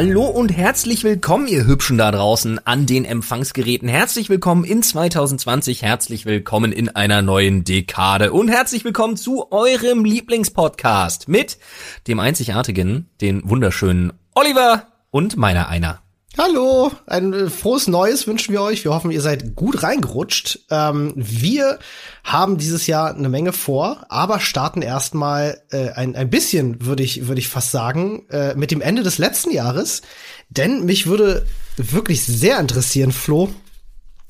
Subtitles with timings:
[0.00, 3.88] Hallo und herzlich willkommen, ihr Hübschen da draußen an den Empfangsgeräten.
[3.88, 10.04] Herzlich willkommen in 2020, herzlich willkommen in einer neuen Dekade und herzlich willkommen zu eurem
[10.04, 11.58] Lieblingspodcast mit
[12.06, 16.00] dem einzigartigen, den wunderschönen Oliver und meiner einer.
[16.40, 18.84] Hallo, ein äh, frohes Neues wünschen wir euch.
[18.84, 20.60] Wir hoffen, ihr seid gut reingerutscht.
[20.70, 21.80] Ähm, wir
[22.22, 27.26] haben dieses Jahr eine Menge vor, aber starten erstmal äh, ein, ein bisschen, würde ich,
[27.26, 30.02] würde ich fast sagen, äh, mit dem Ende des letzten Jahres.
[30.48, 31.44] Denn mich würde
[31.76, 33.48] wirklich sehr interessieren, Flo,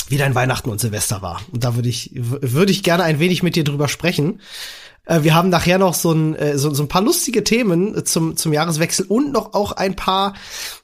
[0.08, 1.42] wie dein Weihnachten und Silvester war.
[1.52, 4.40] Und da würde ich, würde ich gerne ein wenig mit dir drüber sprechen.
[5.04, 8.38] Äh, wir haben nachher noch so ein, äh, so, so ein paar lustige Themen zum,
[8.38, 10.32] zum Jahreswechsel und noch auch ein paar,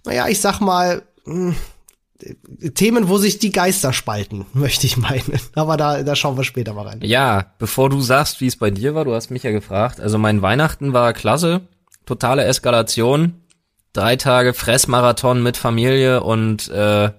[0.05, 1.55] naja, ich sag mal, hm,
[2.75, 5.39] Themen, wo sich die Geister spalten, möchte ich meinen.
[5.55, 7.01] Aber da, da schauen wir später mal rein.
[7.03, 10.01] Ja, bevor du sagst, wie es bei dir war, du hast mich ja gefragt.
[10.01, 11.63] Also mein Weihnachten war klasse,
[12.07, 13.43] totale Eskalation,
[13.93, 17.11] drei Tage Fressmarathon mit Familie und äh,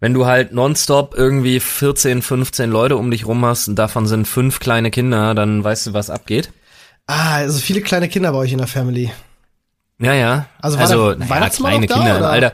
[0.00, 4.26] wenn du halt nonstop irgendwie 14, 15 Leute um dich rum hast und davon sind
[4.26, 6.50] fünf kleine Kinder, dann weißt du, was abgeht.
[7.06, 9.12] Ah, also viele kleine Kinder bei euch in der Family.
[10.02, 10.46] Ja, ja.
[10.60, 12.30] Also, war also der naja, Weihnachtsmann kleine auch da, Kinder im oder?
[12.30, 12.52] Alter,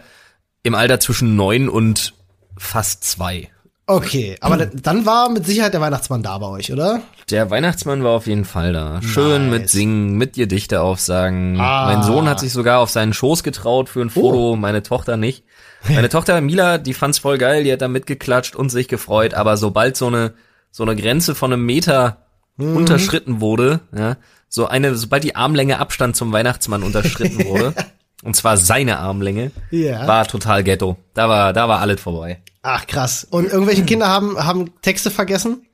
[0.62, 2.14] im Alter zwischen neun und
[2.56, 3.50] fast zwei.
[3.86, 7.00] Okay, aber dann war mit Sicherheit der Weihnachtsmann da bei euch, oder?
[7.30, 9.00] Der Weihnachtsmann war auf jeden Fall da.
[9.00, 9.60] Schön Nice.
[9.60, 11.58] mit Singen, mit Gedichte aufsagen.
[11.58, 11.86] Ah.
[11.86, 15.42] Mein Sohn hat sich sogar auf seinen Schoß getraut für ein Foto, meine Tochter nicht.
[15.88, 19.56] Meine Tochter Mila, die fand's voll geil, die hat da mitgeklatscht und sich gefreut, aber
[19.56, 20.34] sobald so eine
[20.70, 22.18] so eine Grenze von einem Meter
[22.58, 24.16] unterschritten wurde, ja,
[24.48, 27.74] so eine, sobald die Armlänge Abstand zum Weihnachtsmann unterschritten wurde,
[28.22, 30.06] und zwar seine Armlänge, Ja.
[30.06, 30.96] war total Ghetto.
[31.14, 32.40] Da war, da war alles vorbei.
[32.62, 33.26] Ach krass.
[33.30, 35.64] Und irgendwelche Kinder haben haben Texte vergessen?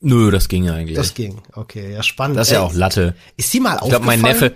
[0.00, 0.96] Nö, das ging ja eigentlich.
[0.96, 1.40] Das Das, ging.
[1.54, 2.38] Okay, ja spannend.
[2.38, 3.14] ist ja Ey, auch Latte.
[3.36, 4.20] Ist dir mal Ich glaube, aufgefallen?
[4.22, 4.54] mein Neffe,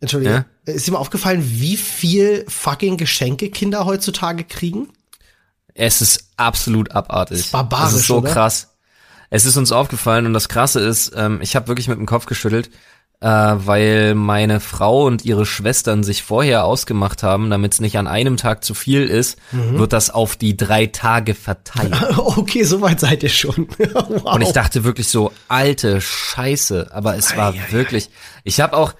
[0.00, 0.44] Entschuldigung.
[0.64, 4.88] Ist dir mal aufgefallen, wie viel fucking Geschenke Kinder heutzutage kriegen?
[5.74, 7.38] Es ist absolut abartig.
[7.40, 8.32] ist barbarisch, Es ist so oder?
[8.32, 8.69] krass.
[9.30, 12.26] Es ist uns aufgefallen und das Krasse ist, ähm, ich habe wirklich mit dem Kopf
[12.26, 12.68] geschüttelt,
[13.20, 18.06] äh, weil meine Frau und ihre Schwestern sich vorher ausgemacht haben, damit es nicht an
[18.08, 19.78] einem Tag zu viel ist, Mhm.
[19.78, 21.94] wird das auf die drei Tage verteilt.
[22.16, 23.68] Okay, soweit seid ihr schon.
[23.78, 24.22] wow.
[24.34, 28.10] Und ich dachte wirklich so, alte Scheiße, aber es war wirklich,
[28.44, 28.94] ich habe auch,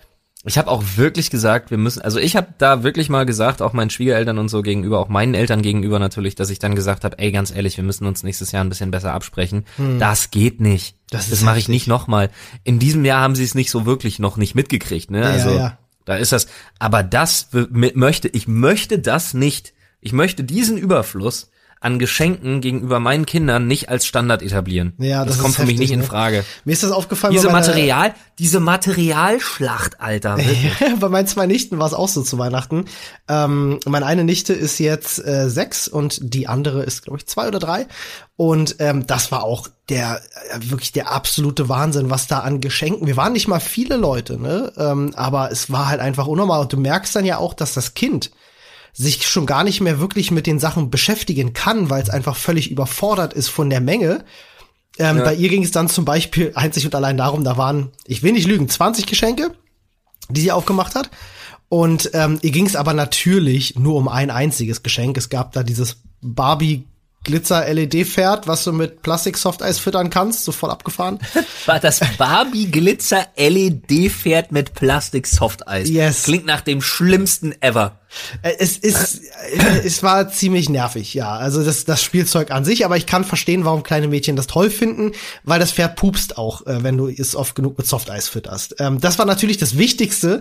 [0.44, 3.74] ich habe auch wirklich gesagt, wir müssen, also ich habe da wirklich mal gesagt, auch
[3.74, 7.18] meinen Schwiegereltern und so gegenüber, auch meinen Eltern gegenüber natürlich, dass ich dann gesagt habe,
[7.18, 9.66] ey, ganz ehrlich, wir müssen uns nächstes Jahr ein bisschen besser absprechen.
[9.98, 10.92] Das geht nicht.
[10.92, 10.96] Hm.
[11.10, 12.30] Das Das, mache ich nicht nochmal.
[12.64, 15.20] In diesem Jahr haben sie es nicht so wirklich noch nicht mitgekriegt, ne?
[15.20, 15.78] Ja, Also ja.
[16.06, 16.46] da ist das,
[16.78, 19.74] aber das möchte, ich möchte das nicht.
[20.00, 21.49] Ich möchte diesen Überfluss
[21.82, 24.92] an Geschenken gegenüber meinen Kindern nicht als Standard etablieren.
[24.98, 26.04] Ja, das das, kommt für mich heftig, nicht in ne?
[26.04, 26.44] Frage.
[26.66, 30.38] Mir ist das aufgefallen Diese Material, diese Materialschlacht, Alter.
[31.00, 32.84] Bei meinen zwei Nichten war es auch so zu Weihnachten.
[33.28, 37.48] Ähm, meine eine Nichte ist jetzt äh, sechs und die andere ist, glaube ich, zwei
[37.48, 37.86] oder drei.
[38.36, 40.20] Und ähm, das war auch der
[40.50, 43.06] äh, wirklich der absolute Wahnsinn, was da an Geschenken.
[43.06, 44.70] Wir waren nicht mal viele Leute, ne?
[44.76, 46.60] Ähm, aber es war halt einfach unnormal.
[46.60, 48.30] Und du merkst dann ja auch, dass das Kind
[48.92, 52.70] sich schon gar nicht mehr wirklich mit den Sachen beschäftigen kann, weil es einfach völlig
[52.70, 54.24] überfordert ist von der Menge.
[54.98, 55.24] Ähm, Ja.
[55.24, 58.32] Bei ihr ging es dann zum Beispiel einzig und allein darum, da waren, ich will
[58.32, 59.52] nicht lügen, 20 Geschenke,
[60.28, 61.10] die sie aufgemacht hat.
[61.68, 65.16] Und ähm, ihr ging es aber natürlich nur um ein einziges Geschenk.
[65.16, 66.84] Es gab da dieses Barbie
[67.22, 71.18] Glitzer LED Pferd, was du mit Plastik Softeis füttern kannst, so voll abgefahren.
[71.66, 75.88] War das Barbie Glitzer LED Pferd mit Plastik Softeis.
[75.88, 76.24] Yes.
[76.24, 77.99] Klingt nach dem schlimmsten ever.
[78.42, 81.30] Äh, Es ist, äh, es war ziemlich nervig, ja.
[81.36, 84.70] Also das, das Spielzeug an sich, aber ich kann verstehen, warum kleine Mädchen das toll
[84.70, 85.12] finden,
[85.44, 88.76] weil das Pferd pupst auch, äh, wenn du es oft genug mit Softeis fütterst.
[88.78, 90.40] Ähm, das war natürlich das Wichtigste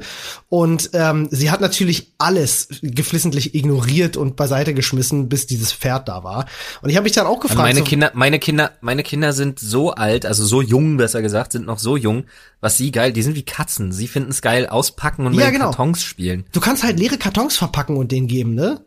[0.50, 6.24] und ähm, sie hat natürlich alles geflissentlich ignoriert und beiseite geschmissen, bis dieses Pferd da
[6.24, 6.46] war.
[6.82, 9.60] Und ich habe mich dann auch gefragt, meine so, Kinder, meine Kinder, meine Kinder sind
[9.60, 12.26] so alt, also so jung, besser gesagt, sind noch so jung,
[12.62, 13.92] was sie geil, die sind wie Katzen.
[13.92, 15.66] Sie finden es geil, auspacken und mit Ja, den genau.
[15.68, 16.46] Kartons spielen.
[16.52, 18.82] du kannst halt leere Kartons verpacken und denen geben, ne?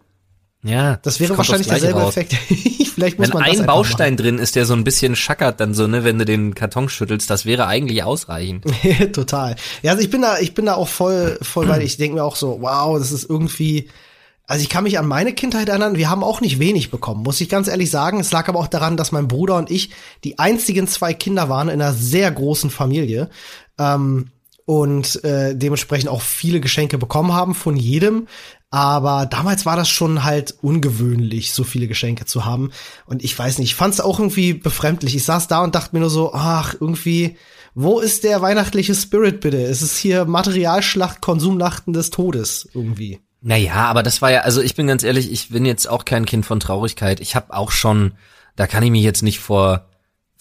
[0.64, 0.98] Ja.
[1.02, 2.16] Das wäre wahrscheinlich derselbe raus.
[2.16, 2.34] Effekt.
[2.94, 5.86] Vielleicht muss Wenn man ein Baustein drin ist, der so ein bisschen schackert dann so,
[5.88, 8.64] ne, wenn du den Karton schüttelst, das wäre eigentlich ausreichend.
[9.12, 9.56] Total.
[9.82, 12.22] Ja, also ich bin da, ich bin da auch voll, voll, weil ich denke mir
[12.24, 13.88] auch so, wow, das ist irgendwie.
[14.46, 17.40] Also ich kann mich an meine Kindheit erinnern, wir haben auch nicht wenig bekommen, muss
[17.40, 18.20] ich ganz ehrlich sagen.
[18.20, 19.90] Es lag aber auch daran, dass mein Bruder und ich
[20.24, 23.30] die einzigen zwei Kinder waren in einer sehr großen Familie.
[23.78, 24.28] Ähm,
[24.64, 28.28] und äh, dementsprechend auch viele Geschenke bekommen haben von jedem.
[28.70, 32.70] Aber damals war das schon halt ungewöhnlich, so viele Geschenke zu haben.
[33.04, 35.14] Und ich weiß nicht, ich fand es auch irgendwie befremdlich.
[35.14, 37.36] Ich saß da und dachte mir nur so, ach, irgendwie,
[37.74, 39.62] wo ist der weihnachtliche Spirit bitte?
[39.62, 43.20] Es ist hier Materialschlacht, Konsumnachten des Todes irgendwie.
[43.42, 46.24] Naja, aber das war ja, also ich bin ganz ehrlich, ich bin jetzt auch kein
[46.24, 47.20] Kind von Traurigkeit.
[47.20, 48.12] Ich habe auch schon,
[48.56, 49.86] da kann ich mich jetzt nicht vor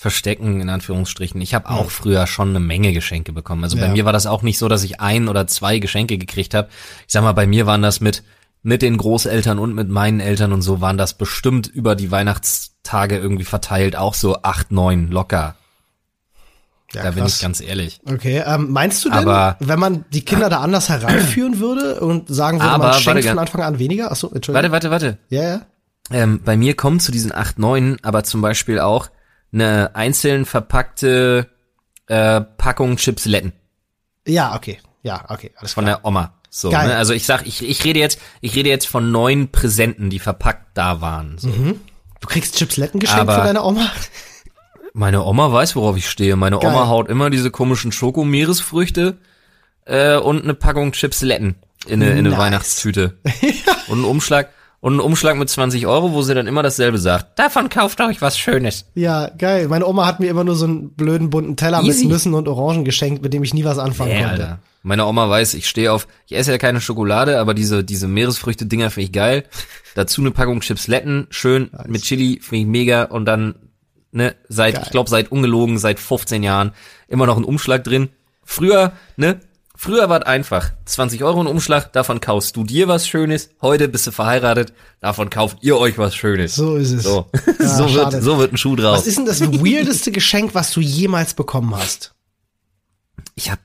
[0.01, 1.39] verstecken, in Anführungsstrichen.
[1.42, 3.63] Ich habe auch früher schon eine Menge Geschenke bekommen.
[3.63, 3.86] Also Ja.
[3.86, 6.69] bei mir war das auch nicht so, dass ich ein oder zwei Geschenke gekriegt habe.
[7.06, 8.24] Ich sag mal, bei mir waren das mit
[8.63, 13.18] mit den Großeltern und mit meinen Eltern und so waren das bestimmt über die Weihnachtstage
[13.18, 15.56] irgendwie verteilt auch so acht, neun locker.
[16.94, 17.36] Ja, da bin krass.
[17.36, 18.00] ich ganz ehrlich.
[18.06, 22.27] Okay, ähm, meinst du denn, Aber- wenn man die Kinder da anders heranführen würde und
[22.30, 24.12] sagen würde, Aber, man schenkt von Anfang an weniger?
[24.12, 24.71] Achso, Entschuldigung.
[24.71, 25.18] Warte, warte, warte.
[25.30, 25.62] Ja, ja.
[26.12, 29.09] Ähm, bei mir kommen zu diesen acht, neun aber zum Beispiel auch
[29.53, 31.50] eine einzeln verpackte
[32.07, 33.53] äh, Packung Chipsletten
[34.27, 34.80] Ja, okay.
[35.03, 35.98] Ja, okay, alles von klar.
[35.98, 36.33] der Oma.
[36.50, 36.89] So, Geil.
[36.89, 36.95] ne?
[36.98, 40.77] Also ich sag, ich, ich rede jetzt, ich rede jetzt von neun Präsenten, die verpackt
[40.77, 41.38] da waren.
[41.38, 41.50] So.
[41.50, 43.89] Du kriegst Chipsletten geschenkt Aber- von deiner Oma?
[44.94, 46.36] Meine Oma weiß, worauf ich stehe.
[46.36, 46.69] Meine Geil.
[46.69, 49.18] Oma haut immer diese komischen Schokomeeresfrüchte
[49.86, 51.56] äh, und eine Packung Chipsletten
[51.88, 52.38] in eine, in eine Nice.
[52.39, 53.18] Weihnachtstüte.
[53.88, 54.50] und einen Umschlag
[54.81, 57.39] und einen Umschlag mit 20 Euro, wo sie dann immer dasselbe sagt.
[57.39, 58.86] Davon kauft euch was Schönes.
[58.95, 59.68] Ja, geil.
[59.68, 62.04] Meine Oma hat mir immer nur so einen blöden bunten Teller Easy.
[62.06, 64.42] mit Nüssen und Orangen geschenkt, mit dem ich nie was anfangen Nee, konnte.
[64.42, 64.60] Alter.
[64.83, 68.89] Meine Oma weiß, ich stehe auf, ich esse ja keine Schokolade, aber diese, diese Meeresfrüchte-Dinger
[68.89, 69.44] finde ich geil.
[69.94, 73.04] Dazu eine Packung Chipsletten, schön mit Chili, finde ich mega.
[73.04, 73.54] Und dann,
[74.12, 74.83] ne, seit, Geil.
[74.86, 76.72] ich glaube, seit ungelogen, seit 15 Jahren
[77.07, 78.10] immer noch ein Umschlag drin.
[78.44, 79.39] Früher, ne,
[79.81, 80.72] früher war es einfach.
[80.86, 83.50] 20 Euro ein Umschlag, davon kaufst du dir was Schönes.
[83.62, 86.54] Heute bist du verheiratet, davon kauft ihr euch was Schönes.
[86.56, 87.04] So ist es.
[87.04, 87.30] So,
[87.60, 88.13] Ja, so, schade.
[88.13, 89.00] wird, so wird ein Schuh draus.
[89.00, 92.13] Was ist denn das weirdeste Geschenk, was du jemals bekommen hast?
[93.36, 93.60] Ich hab,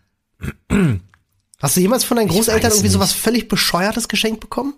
[1.60, 2.92] Hast du jemals von deinen Großeltern irgendwie nicht.
[2.92, 4.74] sowas völlig bescheuertes geschenkt bekommen?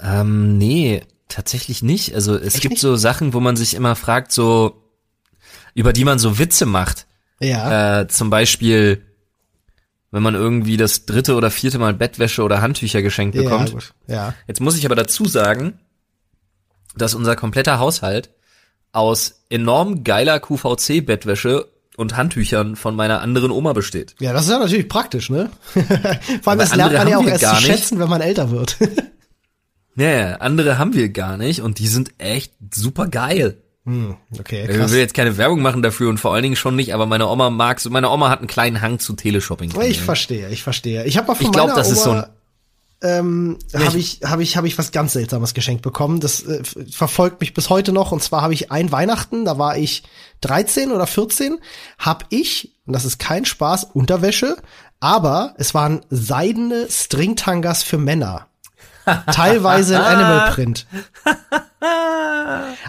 [0.00, 2.14] Ähm, nee, tatsächlich nicht.
[2.14, 2.80] Also es Echt gibt nicht?
[2.80, 4.80] so Sachen, wo man sich immer fragt, so
[5.74, 7.06] über die man so Witze macht.
[7.40, 8.00] Ja.
[8.02, 9.02] Äh, zum Beispiel,
[10.14, 13.70] wenn man irgendwie das dritte oder vierte Mal Bettwäsche oder Handtücher geschenkt bekommt.
[13.70, 13.94] Ja, gut.
[14.06, 14.34] Ja.
[14.46, 15.80] Jetzt muss ich aber dazu sagen,
[16.94, 18.30] dass unser kompletter Haushalt
[18.92, 21.66] aus enorm geiler QVC-Bettwäsche
[21.96, 24.14] und Handtüchern von meiner anderen Oma besteht.
[24.20, 25.50] Ja, das ist ja natürlich praktisch, ne?
[26.42, 28.76] Vor allem, das lernt man ja auch erst zu schätzen, wenn man älter wird.
[29.96, 33.62] Ja, ja, andere haben wir gar nicht und die sind echt super geil.
[33.84, 34.90] Hm, okay, Ich krass.
[34.92, 37.50] will jetzt keine Werbung machen dafür und vor allen Dingen schon nicht, aber meine Oma
[37.50, 39.72] mag so, meine Oma hat einen kleinen Hang zu Teleshopping.
[39.82, 41.04] Ich verstehe, ich verstehe.
[41.04, 42.28] Ich habe mal von Ich glaub, meiner das ist so Oma, ein-
[43.02, 46.20] ähm, habe ich habe ich habe ich was ganz seltsames geschenkt bekommen.
[46.20, 49.76] Das äh, verfolgt mich bis heute noch und zwar habe ich ein Weihnachten, da war
[49.76, 50.04] ich
[50.40, 51.58] 13 oder 14,
[51.98, 54.56] habe ich und das ist kein Spaß Unterwäsche,
[55.00, 58.46] aber es waren seidene Stringtangas für Männer.
[59.32, 60.86] Teilweise in Animal Print.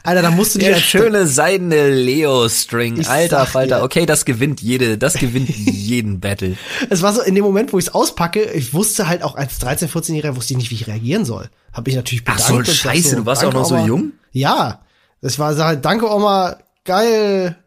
[0.04, 3.06] Alter, da musst du dich Der schöne seidene Leo-String.
[3.06, 3.80] Alter Falter.
[3.80, 3.84] dir.
[3.84, 6.56] Okay, das gewinnt jede, das gewinnt jeden Battle.
[6.90, 9.60] Es war so, in dem Moment, wo ich es auspacke, ich wusste halt auch als
[9.62, 11.50] 13-, 14-Jähriger, wusste ich nicht, wie ich reagieren soll.
[11.74, 12.48] Hab ich natürlich Ach bedankt.
[12.48, 13.86] so, und sag scheiße, du warst auch noch so Oma.
[13.86, 14.12] jung?
[14.32, 14.82] Ja.
[15.22, 17.58] Das war so halt, danke Oma, geil.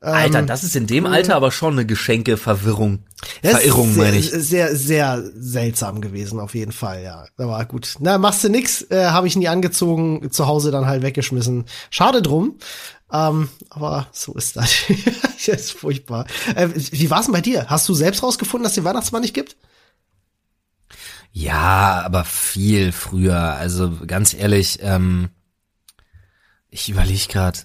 [0.00, 3.00] Alter, das ist in dem Alter aber schon eine Geschenke-Verwirrung.
[3.42, 4.30] Verirrung, sehr, meine ich.
[4.30, 7.26] Sehr, sehr seltsam gewesen, auf jeden Fall, ja.
[7.38, 7.96] Aber gut.
[7.98, 11.64] Na, machst du nix, äh, habe ich nie angezogen, zu Hause dann halt weggeschmissen.
[11.90, 12.58] Schade drum.
[13.12, 14.70] Ähm, aber so ist das.
[15.46, 16.26] das ist furchtbar.
[16.54, 17.66] Äh, wie war's denn bei dir?
[17.68, 19.56] Hast du selbst rausgefunden, dass es den Weihnachtsmann nicht gibt?
[21.32, 23.38] Ja, aber viel früher.
[23.38, 25.28] Also ganz ehrlich, ähm,
[26.68, 27.58] ich überlege gerade.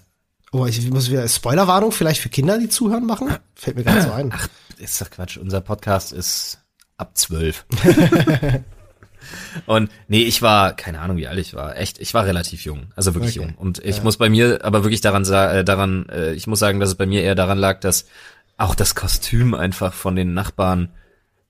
[0.52, 3.34] Oh, ich muss wieder Spoilerwarnung vielleicht für Kinder, die zuhören, machen?
[3.56, 4.32] Fällt mir gerade so ein.
[4.34, 4.50] Ach,
[4.82, 5.38] ist doch Quatsch.
[5.38, 6.60] Unser Podcast ist
[6.98, 7.66] ab zwölf.
[9.66, 11.78] Und nee, ich war, keine Ahnung, wie alt ich war.
[11.78, 12.88] Echt, ich war relativ jung.
[12.96, 13.48] Also wirklich Okay.
[13.48, 13.58] jung.
[13.58, 16.80] Und ich muss bei mir aber wirklich daran sagen, äh, daran, äh, ich muss sagen,
[16.80, 18.06] dass es bei mir eher daran lag, dass
[18.58, 20.90] auch das Kostüm einfach von den Nachbarn,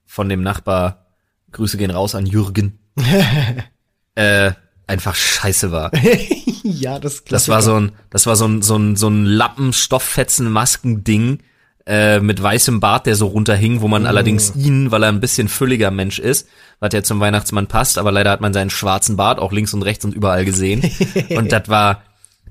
[0.06, 1.06] von dem Nachbar,
[1.52, 2.80] Grüße gehen raus an Jürgen,
[4.16, 4.52] äh,
[4.88, 5.92] einfach scheiße war.
[6.64, 9.72] ja, das Das war so ein, das war so ein, so ein, so ein Lappen,
[9.74, 11.40] Stofffetzen, Maskending,
[11.86, 15.48] äh, mit weißem Bart, der so runterhing, wo man allerdings ihn, weil er ein bisschen
[15.48, 16.48] fülliger Mensch ist,
[16.80, 19.82] was ja zum Weihnachtsmann passt, aber leider hat man seinen schwarzen Bart auch links und
[19.82, 20.84] rechts und überall gesehen.
[21.36, 22.04] und das war,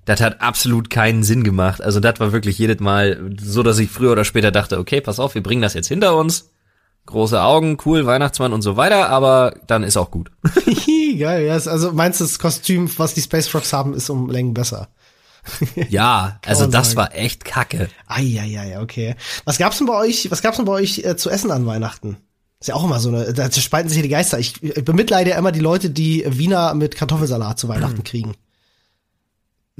[0.04, 1.82] das hat absolut keinen Sinn gemacht.
[1.82, 5.20] Also das war wirklich jedes Mal so, dass ich früher oder später dachte, okay, pass
[5.20, 6.50] auf, wir bringen das jetzt hinter uns.
[7.06, 10.30] Große Augen, cool, Weihnachtsmann und so weiter, aber dann ist auch gut.
[11.18, 11.54] Geil, ja.
[11.54, 14.88] Also meinst du, das Kostüm, was die Space Frogs haben, ist um Längen besser?
[15.88, 16.96] Ja, also das sagen.
[16.98, 17.88] war echt kacke.
[18.06, 19.16] Eieiei, okay.
[19.44, 22.16] Was gab's denn bei euch, was gab's denn bei euch äh, zu essen an Weihnachten?
[22.60, 24.38] Ist ja auch immer so eine, da spalten sich ja die Geister.
[24.38, 28.34] Ich, ich bemitleide ja immer die Leute, die Wiener mit Kartoffelsalat zu Weihnachten kriegen.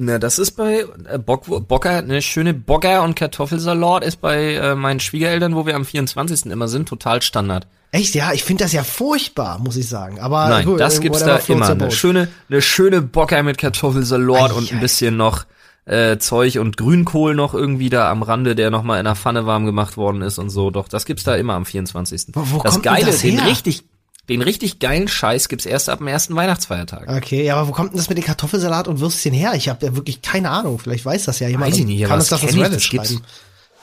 [0.03, 4.75] Na, das ist bei äh, Bock, Bocker, eine schöne Bocker und Kartoffelsalat ist bei äh,
[4.75, 6.47] meinen Schwiegereltern, wo wir am 24.
[6.47, 7.67] immer sind, total Standard.
[7.93, 10.19] Echt, ja, ich finde das ja furchtbar, muss ich sagen.
[10.19, 11.69] Aber Nein, gut, das äh, gibt's da immer.
[11.69, 14.81] Eine schöne, eine schöne Bocker mit Kartoffelsalat Ei, und ein ei.
[14.81, 15.45] bisschen noch
[15.85, 19.45] äh, Zeug und Grünkohl noch irgendwie da am Rande, der noch mal in der Pfanne
[19.45, 20.71] warm gemacht worden ist und so.
[20.71, 22.29] Doch, das gibt's da immer am 24.
[22.33, 23.51] Wo- wo das kommt Geile, das den her?
[23.51, 23.83] richtig,
[24.31, 27.09] den richtig geilen Scheiß gibt's erst ab dem ersten Weihnachtsfeiertag.
[27.09, 29.55] Okay, ja, aber wo kommt denn das mit den Kartoffelsalat und Würstchen her?
[29.55, 30.79] Ich habe ja wirklich keine Ahnung.
[30.79, 31.73] Vielleicht weiß das ja jemand.
[31.73, 33.17] Weiß ich nicht, aber kann das uns das das gibt's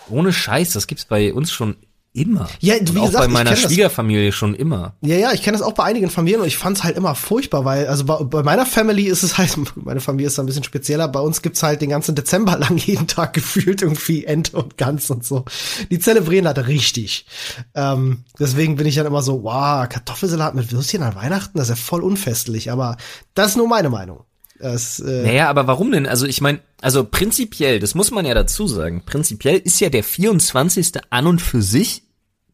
[0.10, 1.76] ohne Scheiß, das gibt's bei uns schon
[2.18, 2.50] immer.
[2.60, 3.72] Ja, und wie auch gesagt, bei meiner kenn das.
[3.72, 4.96] Schwiegerfamilie schon immer.
[5.02, 7.64] Ja, ja, ich kenne das auch bei einigen Familien und ich fand's halt immer furchtbar,
[7.66, 10.64] weil, also bei, bei meiner Family ist es halt, meine Familie ist da ein bisschen
[10.64, 14.78] spezieller, bei uns gibt's halt den ganzen Dezember lang jeden Tag gefühlt irgendwie Ente und
[14.78, 15.46] Gans und so.
[15.92, 17.26] Die zelebrieren halt richtig.
[17.76, 21.78] Ähm, deswegen bin ich dann immer so, wow, Kartoffelsalat mit Würstchen an Weihnachten, das ist
[21.78, 22.98] ja voll unfestlich, aber
[23.36, 24.24] das ist nur meine Meinung.
[24.60, 26.08] Das, äh, Naja, aber warum denn?
[26.08, 30.04] Also ich meine, also prinzipiell, das muss man ja dazu sagen, prinzipiell ist ja der
[30.04, 30.94] 24.
[31.10, 32.04] an und für sich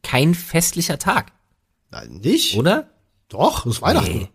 [0.04, 1.32] kein festlicher Tag,
[1.90, 2.56] nein, nicht?
[2.56, 2.88] oder?
[3.28, 4.18] Doch, das ist Weihnachten.
[4.18, 4.28] Nee.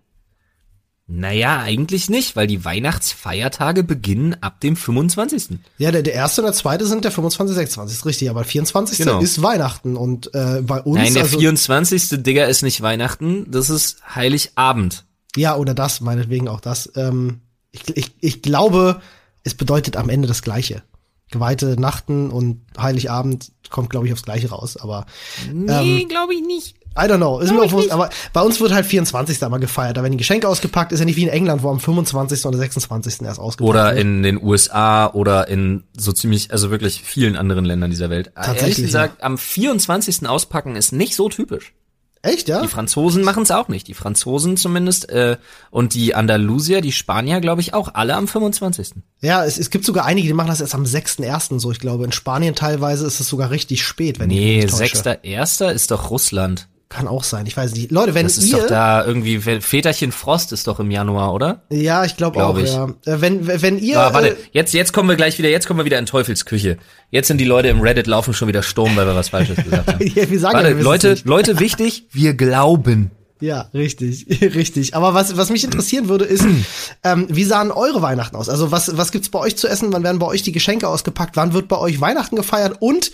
[1.12, 5.58] Naja, eigentlich nicht, weil die Weihnachtsfeiertage beginnen ab dem 25.
[5.80, 8.50] Ja, der, der erste und der zweite sind der 25, 26, ist richtig, aber der
[8.50, 9.00] 24.
[9.00, 9.20] Genau.
[9.20, 12.22] ist Weihnachten und äh, bei uns, Nein, der also, 24.
[12.22, 15.04] Digga ist nicht Weihnachten, das ist Heiligabend.
[15.36, 16.92] Ja, oder das, meinetwegen auch das.
[16.96, 19.02] Ähm, ich, ich, ich glaube,
[19.44, 20.84] es bedeutet am Ende das Gleiche.
[21.32, 24.78] Geweihte Nachten und Heiligabend kommt, glaube ich, aufs Gleiche raus.
[24.78, 25.06] Aber
[25.54, 26.76] Nee, glaube ich nicht.
[26.98, 27.40] I don't know.
[27.40, 29.40] Ist mir auch wurscht, aber bei uns wird halt 24.
[29.42, 29.96] mal gefeiert.
[29.96, 30.92] Da werden die Geschenke ausgepackt.
[30.92, 32.46] Ist ja nicht wie in England, wo am 25.
[32.46, 33.22] oder 26.
[33.22, 34.00] erst ausgepackt Oder wird.
[34.00, 38.32] in den USA oder in so ziemlich, also wirklich vielen anderen Ländern dieser Welt.
[38.36, 40.28] Tatsächlich, Ehrlich gesagt, am 24.
[40.28, 41.74] auspacken ist nicht so typisch.
[42.22, 42.62] Echt, ja?
[42.62, 43.88] Die Franzosen machen es auch nicht.
[43.88, 45.38] Die Franzosen zumindest äh,
[45.72, 48.96] und die Andalusier, die Spanier, glaube ich, auch alle am 25.
[49.22, 51.60] Ja, es, es gibt sogar einige, die machen das erst am 6.1.
[51.60, 51.72] so.
[51.72, 54.72] Ich glaube, in Spanien teilweise ist es sogar richtig spät, wenn ich Nee, mich nicht
[54.72, 54.84] täusche.
[54.84, 56.68] sechster erster ist doch Russland.
[56.90, 57.46] Kann auch sein.
[57.46, 57.92] Ich weiß nicht.
[57.92, 61.62] Leute, wenn Das ist ihr doch da irgendwie Väterchen Frost ist doch im Januar, oder?
[61.70, 62.74] Ja, ich glaube Glaub auch, ich.
[62.74, 62.86] ja.
[63.06, 64.00] Äh, Wenn, wenn ihr.
[64.00, 66.78] Ah, warte, äh, jetzt jetzt kommen wir gleich wieder, jetzt kommen wir wieder in Teufelsküche.
[67.12, 69.88] Jetzt sind die Leute im Reddit laufen schon wieder Sturm, weil wir was falsches gesagt
[69.88, 70.04] haben.
[70.16, 71.18] ja, wir sagen Warte, ja, Leute.
[71.26, 73.12] Leute, wichtig, wir glauben.
[73.40, 74.96] Ja, richtig, richtig.
[74.96, 76.44] Aber was, was mich interessieren würde, ist,
[77.04, 78.50] ähm, wie sahen eure Weihnachten aus?
[78.50, 79.94] Also was, was gibt's bei euch zu essen?
[79.94, 81.38] Wann werden bei euch die Geschenke ausgepackt?
[81.38, 82.78] Wann wird bei euch Weihnachten gefeiert?
[82.80, 83.12] Und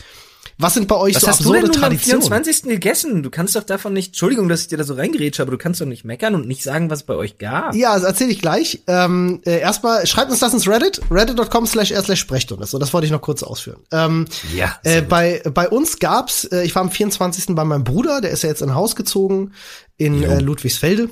[0.57, 2.21] was sind bei euch Was so hast du absurde denn nun am Traditionen?
[2.21, 2.63] 24.
[2.69, 3.23] gegessen?
[3.23, 5.81] Du kannst doch davon nicht, Entschuldigung, dass ich dir da so reingerätsche, aber du kannst
[5.81, 7.75] doch nicht meckern und nicht sagen, was es bei euch gab.
[7.75, 8.81] Ja, das erzähle ich gleich.
[8.87, 12.65] Ähm, äh, erstmal schreibt uns das ins Reddit, reddit.com slash r slash Sprechstunde.
[12.65, 13.81] So, das wollte ich noch kurz ausführen.
[13.91, 17.47] Ähm, Ja, äh, bei, bei uns gab's, äh, ich war am 24.
[17.55, 19.51] bei meinem Bruder, der ist ja jetzt in ein Haus gezogen
[19.97, 21.09] in äh, Ludwigsfelde.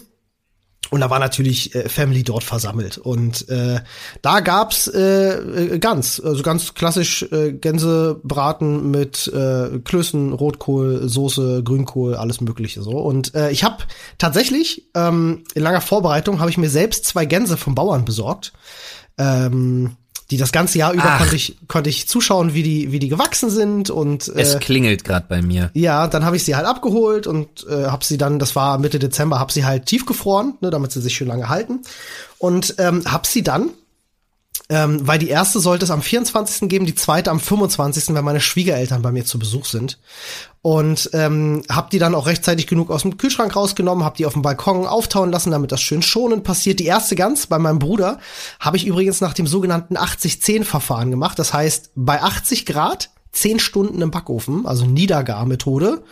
[0.93, 2.99] Und da war natürlich äh, Family dort versammelt.
[2.99, 3.79] Und äh,
[4.21, 11.63] da gab's äh, äh, Gans, also ganz klassisch äh, Gänsebraten mit äh, Klößen, Rotkohl, Soße,
[11.63, 12.91] Grünkohl, alles Mögliche so.
[12.91, 13.77] Und äh, ich habe
[14.19, 18.53] tatsächlich ähm, in langer Vorbereitung habe ich mir selbst zwei Gänse vom Bauern besorgt.
[19.17, 19.97] Ähm,
[20.31, 21.19] die das ganze Jahr über Ach.
[21.19, 25.03] konnte ich, konnte ich zuschauen, wie die, wie die gewachsen sind und äh, Es klingelt
[25.03, 25.69] gerade bei mir.
[25.73, 28.99] ja, dann habe ich sie halt abgeholt und äh, habe sie dann, das war Mitte
[28.99, 31.81] Dezember, habe sie halt tiefgefroren, ne, damit sie sich schön lange halten.
[32.37, 33.69] Und ähm, habe sie dann,
[34.69, 36.69] ähm, weil die erste sollte es am 24.
[36.69, 39.99] geben, die zweite am 25., wenn meine Schwiegereltern bei mir zu Besuch sind.
[40.61, 44.33] Und ähm, habe die dann auch rechtzeitig genug aus dem Kühlschrank rausgenommen, habe die auf
[44.33, 46.79] dem Balkon auftauen lassen, damit das schön schonend passiert.
[46.79, 48.19] Die erste Gans bei meinem Bruder
[48.61, 51.37] habe ich übrigens nach dem sogenannten 80-10-Verfahren gemacht.
[51.37, 56.03] Das heißt, bei 80 Grad 10 Stunden im Backofen, also Niedergarmethode.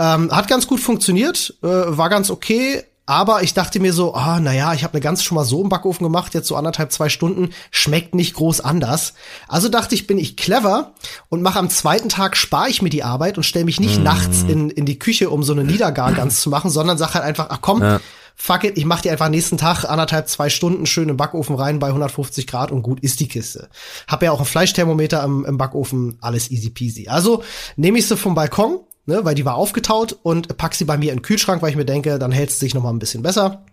[0.00, 2.82] Ähm, hat ganz gut funktioniert, äh, war ganz okay.
[3.06, 5.68] Aber ich dachte mir so, ah, naja, ich habe eine Gans schon mal so im
[5.68, 9.12] Backofen gemacht, jetzt so anderthalb, zwei Stunden, schmeckt nicht groß anders.
[9.46, 10.94] Also dachte ich, bin ich clever
[11.28, 14.42] und mache am zweiten Tag, spare ich mir die Arbeit und stelle mich nicht nachts
[14.48, 17.58] in, in die Küche, um so eine Niedergargans zu machen, sondern sag halt einfach, ach
[17.60, 18.00] komm, Ja.
[18.36, 21.78] fuck it, ich mach die einfach nächsten Tag anderthalb, zwei Stunden schön im Backofen rein
[21.80, 23.68] bei 150 Grad und gut ist die Kiste.
[24.08, 27.08] Hab ja auch ein Fleischthermometer im, im Backofen, alles easy peasy.
[27.08, 27.42] Also
[27.76, 31.12] nehme ich sie vom Balkon, ne, weil die war aufgetaut und pack sie bei mir
[31.12, 33.22] in den Kühlschrank, weil ich mir denke, dann hält sie sich noch mal ein bisschen
[33.22, 33.64] besser.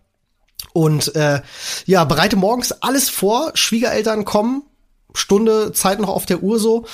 [0.73, 1.41] Und äh,
[1.85, 4.63] ja, bereite morgens alles vor, Schwiegereltern kommen,
[5.13, 6.85] Stunde Zeit noch auf der Uhr so.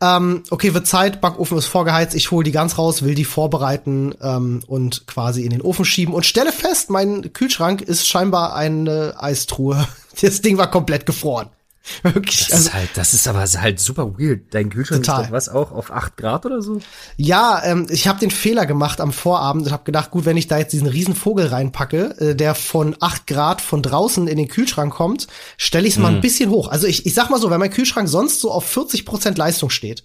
[0.00, 4.14] Ähm, okay, wird Zeit, Backofen ist vorgeheizt, ich hole die ganz raus, will die vorbereiten
[4.20, 9.14] ähm, und quasi in den Ofen schieben und stelle fest, mein Kühlschrank ist scheinbar eine
[9.18, 9.86] Eistruhe.
[10.20, 11.48] Das Ding war komplett gefroren.
[12.02, 12.46] Wirklich.
[12.48, 14.52] Das Also, ist halt, das ist aber halt super weird.
[14.52, 15.24] Dein Kühlschrank Total.
[15.24, 16.80] ist was auch auf 8 Grad oder so?
[17.16, 20.48] ja, ähm, ich habe den Fehler gemacht am Vorabend und habe gedacht, gut, wenn ich
[20.48, 24.48] da jetzt diesen riesen Vogel reinpacke, äh, der von 8 Grad von draußen in den
[24.48, 26.68] Kühlschrank kommt, stelle ich es mal ein bisschen hoch.
[26.68, 29.70] Also ich, ich sag mal so, wenn mein Kühlschrank sonst so auf 40 Prozent Leistung
[29.70, 30.02] steht,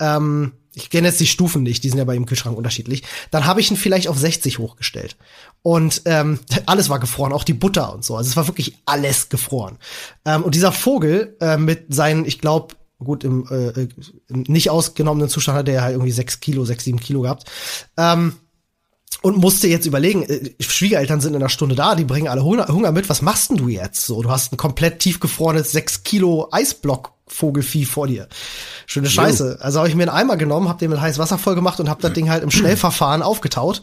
[0.00, 3.46] ähm, ich kenne jetzt die Stufen nicht, die sind ja bei ihm Kühlschrank unterschiedlich, dann
[3.46, 5.16] habe ich ihn vielleicht auf 60 hochgestellt.
[5.62, 8.16] Und ähm, alles war gefroren, auch die Butter und so.
[8.16, 9.78] Also es war wirklich alles gefroren.
[10.24, 13.88] Ähm, und dieser Vogel äh, mit seinen, ich glaube, gut, im, äh,
[14.28, 17.44] im nicht ausgenommenen Zustand hat er halt irgendwie sechs Kilo, sechs, sieben Kilo gehabt.
[17.96, 18.34] Ähm,
[19.20, 22.68] und musste jetzt überlegen, äh, Schwiegereltern sind in einer Stunde da, die bringen alle Hunger,
[22.68, 24.06] Hunger mit, was machst denn du jetzt?
[24.06, 28.28] So, du hast ein komplett tiefgefrorenes sechs Kilo Eisblock Vogelvieh vor dir.
[28.86, 29.58] Schöne Scheiße.
[29.60, 31.88] Also habe ich mir einen Eimer genommen, habe den mit heißem Wasser voll gemacht und
[31.90, 33.82] habe das Ding halt im Schnellverfahren aufgetaut,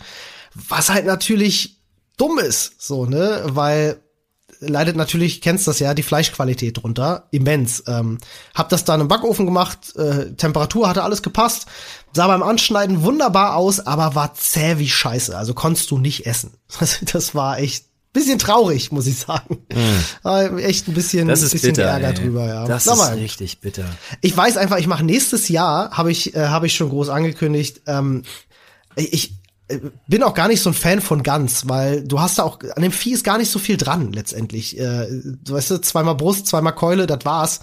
[0.55, 1.81] was halt natürlich
[2.17, 3.99] dumm ist, so, ne, weil
[4.59, 7.83] leidet natürlich, kennst das ja, die Fleischqualität drunter, immens.
[7.87, 8.17] Ähm,
[8.53, 11.67] hab das dann im Backofen gemacht, äh, Temperatur hatte alles gepasst,
[12.13, 16.53] sah beim Anschneiden wunderbar aus, aber war zäh wie Scheiße, also konntest du nicht essen.
[16.79, 17.85] Das, das war echt
[18.15, 19.65] bisschen traurig, muss ich sagen.
[19.73, 20.57] Mm.
[20.59, 21.83] Echt ein bisschen, Das ist bisschen bitter.
[21.83, 22.13] Ärger ey.
[22.13, 22.65] drüber, ja.
[22.65, 23.85] Das Aber ist richtig bitter.
[24.21, 27.81] ich weiß einfach, ich mache nächstes Jahr, habe ich, äh, habe ich schon groß angekündigt,
[27.87, 28.23] ähm,
[28.95, 29.33] ich
[30.07, 32.81] bin auch gar nicht so ein Fan von Gans, weil du hast da auch, an
[32.83, 34.77] dem Vieh ist gar nicht so viel dran, letztendlich.
[34.79, 35.07] Äh,
[35.43, 37.59] du weißt du, zweimal Brust, zweimal Keule, das war's.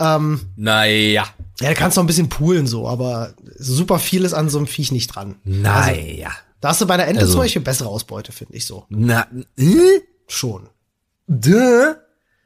[0.00, 1.26] Ähm, Naja.
[1.60, 4.58] ja, da kannst du noch ein bisschen poolen so, aber super viel ist an so
[4.58, 5.36] einem Viech nicht dran.
[5.44, 6.30] Naja.
[6.60, 8.84] Da hast du bei einer Ente Also- zum Beispiel bessere Ausbeute, finde ich so.
[8.88, 10.00] Na, äh?
[10.26, 10.68] Schon.
[11.28, 11.94] Duh.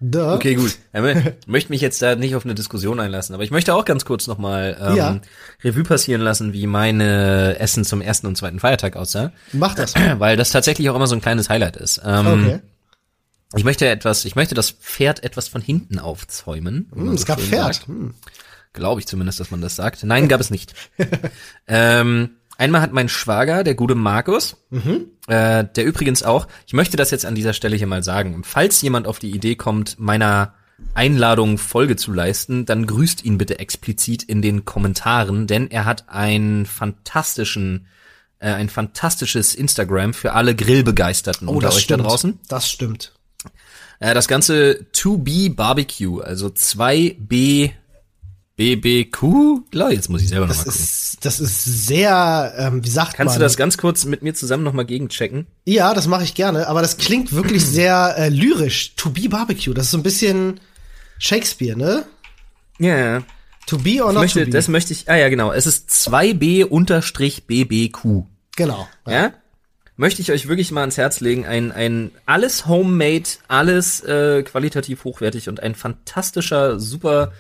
[0.00, 0.34] Da.
[0.34, 0.76] Okay, gut.
[0.92, 4.04] Ich möchte mich jetzt da nicht auf eine Diskussion einlassen, aber ich möchte auch ganz
[4.04, 5.20] kurz nochmal ähm, Ja.
[5.62, 9.32] Revue passieren lassen, wie meine Essen zum ersten und zweiten Feiertag aussah.
[9.52, 9.94] Mach das.
[10.18, 12.00] Weil das tatsächlich auch immer so ein kleines Highlight ist.
[12.04, 12.60] Ähm, Okay.
[13.56, 16.90] Ich möchte etwas, ich möchte das Pferd etwas von hinten aufzäumen.
[16.92, 17.86] Hm, es so gab Pferd.
[17.86, 18.14] Hm.
[18.72, 20.02] Glaube ich zumindest, dass man das sagt.
[20.02, 20.74] Nein, gab es nicht.
[21.68, 25.06] ähm, einmal hat mein Schwager, der gute Markus, Mhm.
[25.26, 28.80] äh, der übrigens auch, ich möchte das jetzt an dieser Stelle hier mal sagen, falls
[28.82, 30.54] jemand auf die Idee kommt, meiner
[30.94, 36.08] Einladung Folge zu leisten, dann grüßt ihn bitte explizit in den Kommentaren, denn er hat
[36.08, 37.86] einen fantastischen,
[38.40, 42.04] äh, ein fantastisches Instagram für alle Grillbegeisterten Oh, unter euch stimmt.
[42.04, 42.38] da draußen.
[42.48, 43.12] Das stimmt.
[44.00, 47.70] Äh, das Ganze 2B Barbecue, also 2B
[48.56, 49.70] BBQ?
[49.70, 50.80] Klar, jetzt muss ich selber nochmal gucken.
[50.80, 53.40] ist, das ist sehr, ähm, wie sagt Kannst man?
[53.40, 55.46] du das ganz kurz mit mir zusammen nochmal gegenchecken?
[55.64, 58.94] Ja, das mache ich gerne, aber das klingt wirklich sehr äh, lyrisch.
[58.96, 60.60] To be Barbecue, das ist so ein bisschen
[61.18, 62.04] Shakespeare, ne?
[62.78, 63.22] Ja, ja.
[63.66, 64.50] To be or Ich not möchte, to be.
[64.52, 65.50] das möchte ich, ah ja, genau.
[65.52, 68.24] Es ist 2B unterstrich BBQ.
[68.56, 68.86] genau.
[69.06, 69.32] Ja?
[69.96, 71.46] Möchte ich euch wirklich mal ans Herz legen.
[71.46, 77.32] Ein, ein alles homemade, alles äh, qualitativ hochwertig und ein fantastischer, super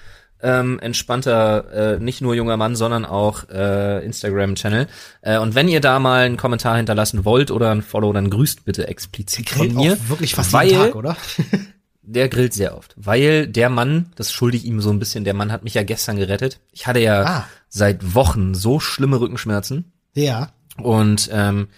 [0.44, 4.86] ähm, entspannter, äh, nicht nur junger Mann, sondern auch äh, Instagram-Channel.
[5.22, 8.64] Äh, und wenn ihr da mal einen Kommentar hinterlassen wollt oder ein Follow, dann grüßt
[8.64, 9.94] bitte explizit von mir.
[9.94, 11.16] auch wirklich fast weil jeden Tag, oder?
[12.02, 12.94] der grillt sehr oft.
[12.96, 15.82] Weil der Mann, das schulde ich ihm so ein bisschen, der Mann hat mich ja
[15.82, 16.60] gestern gerettet.
[16.72, 17.44] Ich hatte ja Ah.
[17.68, 19.92] seit Wochen so schlimme Rückenschmerzen.
[20.14, 20.50] ja.
[20.82, 21.68] Und ähm,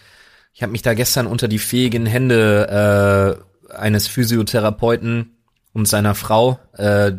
[0.54, 3.38] ich habe mich da gestern unter die fähigen Hände
[3.70, 5.36] äh, eines Physiotherapeuten
[5.74, 7.12] und seiner Frau äh,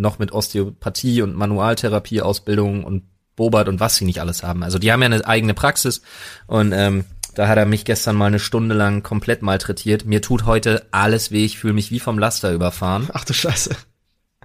[0.00, 3.04] noch mit Osteopathie und Manualtherapie-Ausbildung und
[3.36, 4.62] Bobert und was sie nicht alles haben.
[4.62, 6.02] Also die haben ja eine eigene Praxis
[6.46, 7.04] und ähm,
[7.34, 10.04] da hat er mich gestern mal eine Stunde lang komplett malträtiert.
[10.04, 13.08] Mir tut heute alles weh, ich fühle mich wie vom Laster überfahren.
[13.12, 13.70] Ach du Scheiße.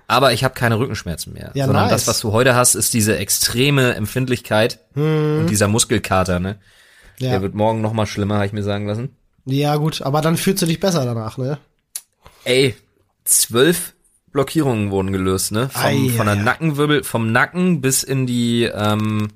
[0.07, 1.51] Aber ich habe keine Rückenschmerzen mehr.
[1.53, 1.91] Ja, sondern nice.
[1.91, 6.57] das, was du heute hast, ist diese extreme Empfindlichkeit und dieser Muskelkater, ne?
[7.21, 7.33] Der Hm.
[7.35, 7.41] Ja.
[7.43, 9.15] wird morgen noch mal schlimmer, habe ich mir sagen lassen.
[9.45, 11.59] ja, gut, aber dann fühlst du dich besser danach, ne?
[12.43, 12.75] Ey,
[13.23, 13.93] zwölf
[14.31, 15.69] Blockierungen wurden gelöst, ne?
[15.69, 16.43] Vom, Ei, von der ei.
[16.43, 19.29] Nackenwirbel, vom Nacken bis in die, ähm,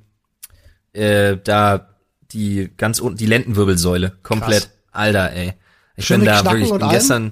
[0.93, 1.89] äh, da
[2.32, 4.63] die ganz unten, die Lendenwirbelsäule, komplett.
[4.63, 4.71] Krass.
[4.91, 5.53] Alter, ey.
[5.95, 7.32] Ich Schön bin da wirklich, bin allem?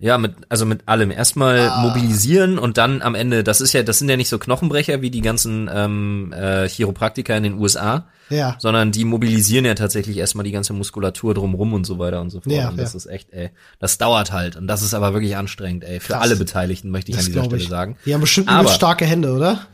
[0.00, 1.10] Ja, mit, also mit allem.
[1.10, 1.82] Erstmal Ah.
[1.82, 5.10] mobilisieren und dann am Ende, das ist ja, das sind ja nicht so Knochenbrecher wie
[5.10, 8.56] die ganzen ähm, äh, Chiropraktiker in den USA, Ja.
[8.60, 12.40] sondern die mobilisieren ja tatsächlich erstmal die ganze Muskulatur drumrum und so weiter und so
[12.40, 12.54] fort.
[12.54, 12.96] Ja, und das ja.
[12.98, 16.22] ist echt, ey, das dauert halt und das ist aber wirklich anstrengend, ey, für Krass.
[16.22, 17.68] alle Beteiligten möchte ich Das an dieser Stelle ich.
[17.68, 17.96] sagen.
[18.06, 19.66] Die haben bestimmt Aber- starke Hände, oder?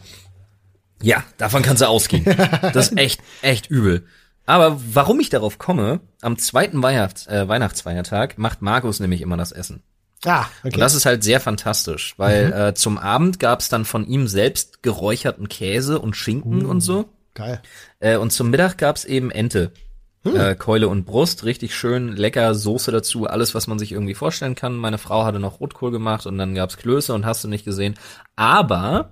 [1.02, 2.24] Ja, davon kannst du ausgehen.
[2.72, 4.06] Das ist echt, echt übel.
[4.46, 9.52] Aber warum ich darauf komme, am zweiten Weihnachts äh, Weihnachtsfeiertag macht Markus nämlich immer das
[9.52, 9.82] Essen.
[10.24, 10.74] Ah, okay.
[10.74, 14.82] Und das ist halt sehr fantastisch, weil äh, zum Abend gab's dann von ihm selbst
[14.82, 17.10] geräucherten Käse und Schinken und so.
[17.34, 17.60] Geil.
[18.00, 19.72] Äh, und zum Mittag gab's eben Ente.
[20.24, 20.36] Hm.
[20.36, 24.54] Äh, Keule und Brust, richtig schön, lecker, Soße dazu, alles, was man sich irgendwie vorstellen
[24.54, 24.76] kann.
[24.76, 27.94] Meine Frau hatte noch Rotkohl gemacht und dann gab's Klöße und hast du nicht gesehen.
[28.34, 29.10] Aber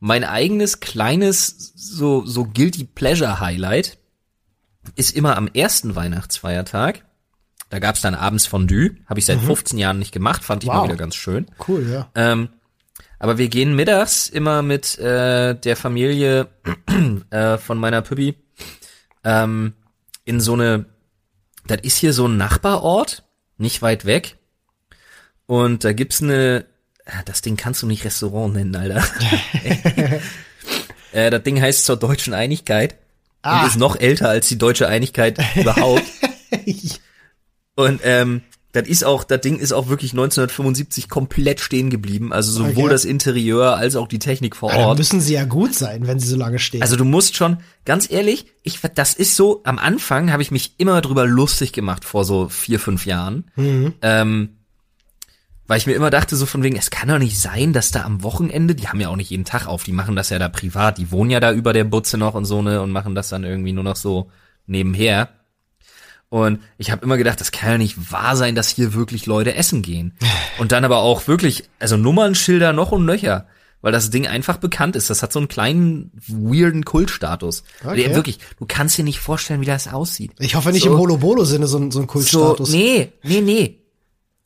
[0.00, 3.98] mein eigenes kleines, so, so guilty pleasure Highlight
[4.96, 7.04] ist immer am ersten Weihnachtsfeiertag.
[7.68, 9.46] Da gab's dann abends Fondue, habe ich seit mhm.
[9.46, 10.76] 15 Jahren nicht gemacht, fand ich wow.
[10.76, 11.46] mal wieder ganz schön.
[11.66, 12.08] Cool, ja.
[12.14, 12.48] Ähm,
[13.18, 16.48] aber wir gehen mittags immer mit äh, der Familie
[17.30, 18.36] äh, von meiner Püppi
[19.24, 19.74] ähm,
[20.24, 20.86] in so eine,
[21.66, 23.24] das ist hier so ein Nachbarort,
[23.58, 24.36] nicht weit weg.
[25.46, 26.66] Und da gibt's eine,
[27.06, 29.02] ah, das Ding kannst du nicht Restaurant nennen, Alter.
[31.12, 32.96] äh, das Ding heißt zur deutschen Einigkeit
[33.42, 33.60] ah.
[33.60, 36.04] und ist noch älter als die deutsche Einigkeit überhaupt.
[37.76, 38.42] und ähm,
[38.76, 42.32] das ist auch, das Ding ist auch wirklich 1975 komplett stehen geblieben.
[42.32, 42.90] Also sowohl okay.
[42.90, 44.78] das Interieur als auch die Technik vor Ort.
[44.78, 46.82] Ja, müssen sie ja gut sein, wenn sie so lange stehen.
[46.82, 50.74] Also du musst schon, ganz ehrlich, ich, das ist so, am Anfang habe ich mich
[50.76, 53.44] immer drüber lustig gemacht vor so vier, fünf Jahren.
[53.56, 53.94] Mhm.
[54.02, 54.48] Ähm,
[55.66, 58.04] weil ich mir immer dachte, so von wegen, es kann doch nicht sein, dass da
[58.04, 60.48] am Wochenende, die haben ja auch nicht jeden Tag auf, die machen das ja da
[60.48, 63.30] privat, die wohnen ja da über der Butze noch und so ne und machen das
[63.30, 64.30] dann irgendwie nur noch so
[64.66, 65.30] nebenher.
[66.36, 69.54] Und ich habe immer gedacht, das kann ja nicht wahr sein, dass hier wirklich Leute
[69.54, 70.12] essen gehen.
[70.58, 73.46] Und dann aber auch wirklich, also Nummernschilder noch und nöcher.
[73.80, 75.08] Weil das Ding einfach bekannt ist.
[75.08, 77.64] Das hat so einen kleinen, weirden Kultstatus.
[77.82, 78.14] Okay.
[78.14, 80.32] Wirklich, du kannst dir nicht vorstellen, wie das aussieht.
[80.38, 82.70] Ich hoffe nicht so, im Holobolo-Sinne so, so ein Kultstatus.
[82.70, 83.80] So, nee, nee, nee.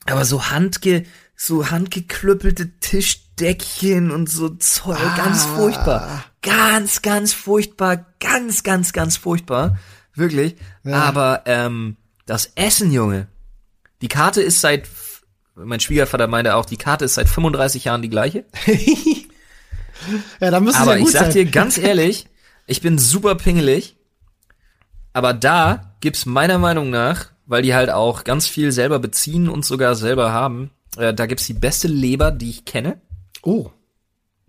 [0.07, 1.03] Aber so handge,
[1.35, 5.17] so handgeklüppelte Tischdeckchen und so Zeug, ah.
[5.17, 6.25] ganz furchtbar.
[6.43, 9.77] Ganz, ganz furchtbar, ganz, ganz, ganz furchtbar.
[10.15, 10.57] Wirklich.
[10.85, 11.03] Ja.
[11.03, 11.97] Aber ähm,
[12.27, 13.29] das Essen, Junge.
[14.03, 14.89] Die Karte ist seit,
[15.55, 18.45] mein Schwiegervater meinte auch, die Karte ist seit 35 Jahren die gleiche.
[20.41, 21.33] ja, dann müssen Aber ja ich sag sein.
[21.33, 22.27] dir ganz ehrlich,
[22.67, 23.97] ich bin super pingelig.
[25.13, 29.65] Aber da gibt's meiner Meinung nach, weil die halt auch ganz viel selber beziehen und
[29.65, 33.01] sogar selber haben, äh, da gibt's die beste Leber, die ich kenne.
[33.43, 33.71] Oh.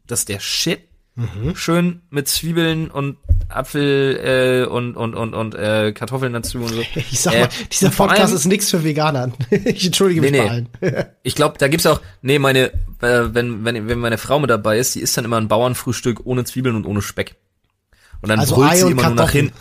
[0.06, 0.88] Das ist der Shit.
[1.16, 1.56] Mhm.
[1.56, 3.18] Schön mit Zwiebeln und
[3.50, 6.82] Apfel äh, und und und und äh, Kartoffeln dazu und so.
[6.96, 9.32] Ich sag mal, äh, dieser Podcast allem, ist nichts für Veganer.
[9.50, 10.70] ich entschuldige mich nee, bei allen.
[11.24, 14.78] ich glaube, da gibt's auch nee, meine äh, wenn wenn wenn meine Frau mit dabei
[14.80, 17.36] ist, die isst dann immer ein Bauernfrühstück ohne Zwiebeln und ohne Speck.
[18.22, 19.54] Und dann also brüllt Ei sie immer nur nach hinten.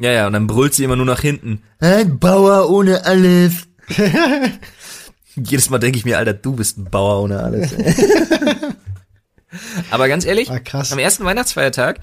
[0.00, 1.62] ja, ja, und dann brüllt sie immer nur nach hinten.
[1.80, 3.68] Ein Bauer ohne alles.
[5.34, 7.74] Jedes Mal denke ich mir, Alter, du bist ein Bauer ohne alles.
[9.90, 12.00] Aber ganz ehrlich, ah, am ersten Weihnachtsfeiertag,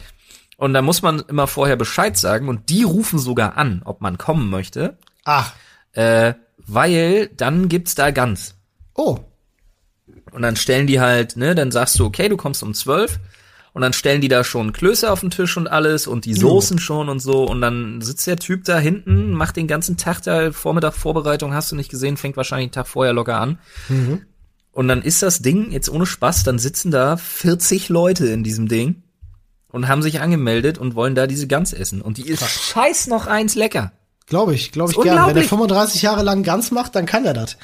[0.58, 4.18] und da muss man immer vorher Bescheid sagen, und die rufen sogar an, ob man
[4.18, 4.98] kommen möchte.
[5.24, 5.54] Ach.
[5.94, 8.56] Äh, weil dann gibt's da Gans.
[8.96, 9.20] Oh.
[10.32, 13.20] Und dann stellen die halt, ne, dann sagst du, okay, du kommst um zwölf.
[13.74, 16.80] Und dann stellen die da schon Klöße auf den Tisch und alles und die Soßen
[16.80, 17.44] schon und so.
[17.44, 21.72] Und dann sitzt der Typ da hinten, macht den ganzen Tag da Vormittag Vorbereitung, hast
[21.72, 23.60] du nicht gesehen, fängt wahrscheinlich einen Tag vorher locker an.
[23.90, 24.24] Mhm.
[24.72, 28.68] Und dann ist das Ding, jetzt ohne Spaß, dann sitzen da 40 Leute in diesem
[28.68, 29.04] Ding
[29.72, 32.02] und haben sich angemeldet und wollen da diese Gans essen.
[32.02, 32.52] Und die ist Krass.
[32.52, 33.92] scheiß noch eins lecker.
[34.26, 35.28] Glaube ich, glaube ich gerne.
[35.28, 37.58] Wenn er 35 Jahre lang Gans macht, dann kann er das.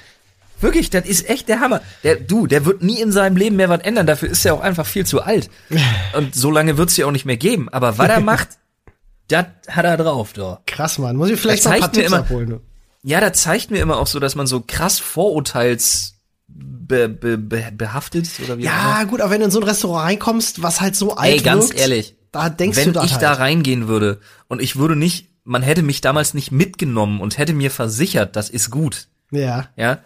[0.62, 1.82] Wirklich, das ist echt der Hammer.
[2.04, 4.08] Der, du, der wird nie in seinem Leben mehr was ändern.
[4.08, 5.50] Dafür ist er auch einfach viel zu alt.
[6.18, 7.68] Und so lange wird es ja auch nicht mehr geben.
[7.70, 8.48] Aber was er macht,
[9.28, 10.62] das hat er drauf, doch.
[10.66, 11.18] Krass, Mann.
[11.18, 12.62] Muss ich vielleicht noch ein paar Tipps immer, abholen.
[13.04, 16.13] Ja, da zeigt mir immer auch so, dass man so krass Vorurteils
[16.54, 19.66] be, be, be, behaftet oder wie Ja, auch gut, aber wenn du in so ein
[19.66, 23.14] Restaurant reinkommst, was halt so alt Ey, ganz wirkt, ehrlich, da denkst wenn du ich
[23.14, 23.22] halt.
[23.22, 27.54] da reingehen würde und ich würde nicht, man hätte mich damals nicht mitgenommen und hätte
[27.54, 29.08] mir versichert, das ist gut.
[29.32, 29.70] Ja.
[29.76, 30.00] Ja.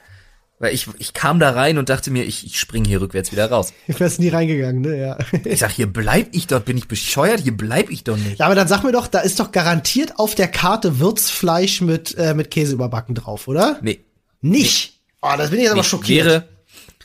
[0.60, 3.50] Weil ich, ich kam da rein und dachte mir, ich, ich spring hier rückwärts wieder
[3.52, 3.74] raus.
[3.88, 4.98] Ich wär's nie reingegangen, ne?
[5.00, 5.18] Ja.
[5.44, 8.40] Ich sag, hier bleib ich doch, bin ich bescheuert, hier bleib ich doch nicht.
[8.40, 12.16] Ja, aber dann sag mir doch, da ist doch garantiert auf der Karte Würzfleisch mit,
[12.18, 13.78] äh, mit Käse überbacken drauf, oder?
[13.84, 14.00] Nee.
[14.42, 14.94] Nicht?
[14.94, 14.97] Nee.
[15.34, 16.26] Oh, das bin ich jetzt aber schockiert.
[16.26, 16.48] Wäre,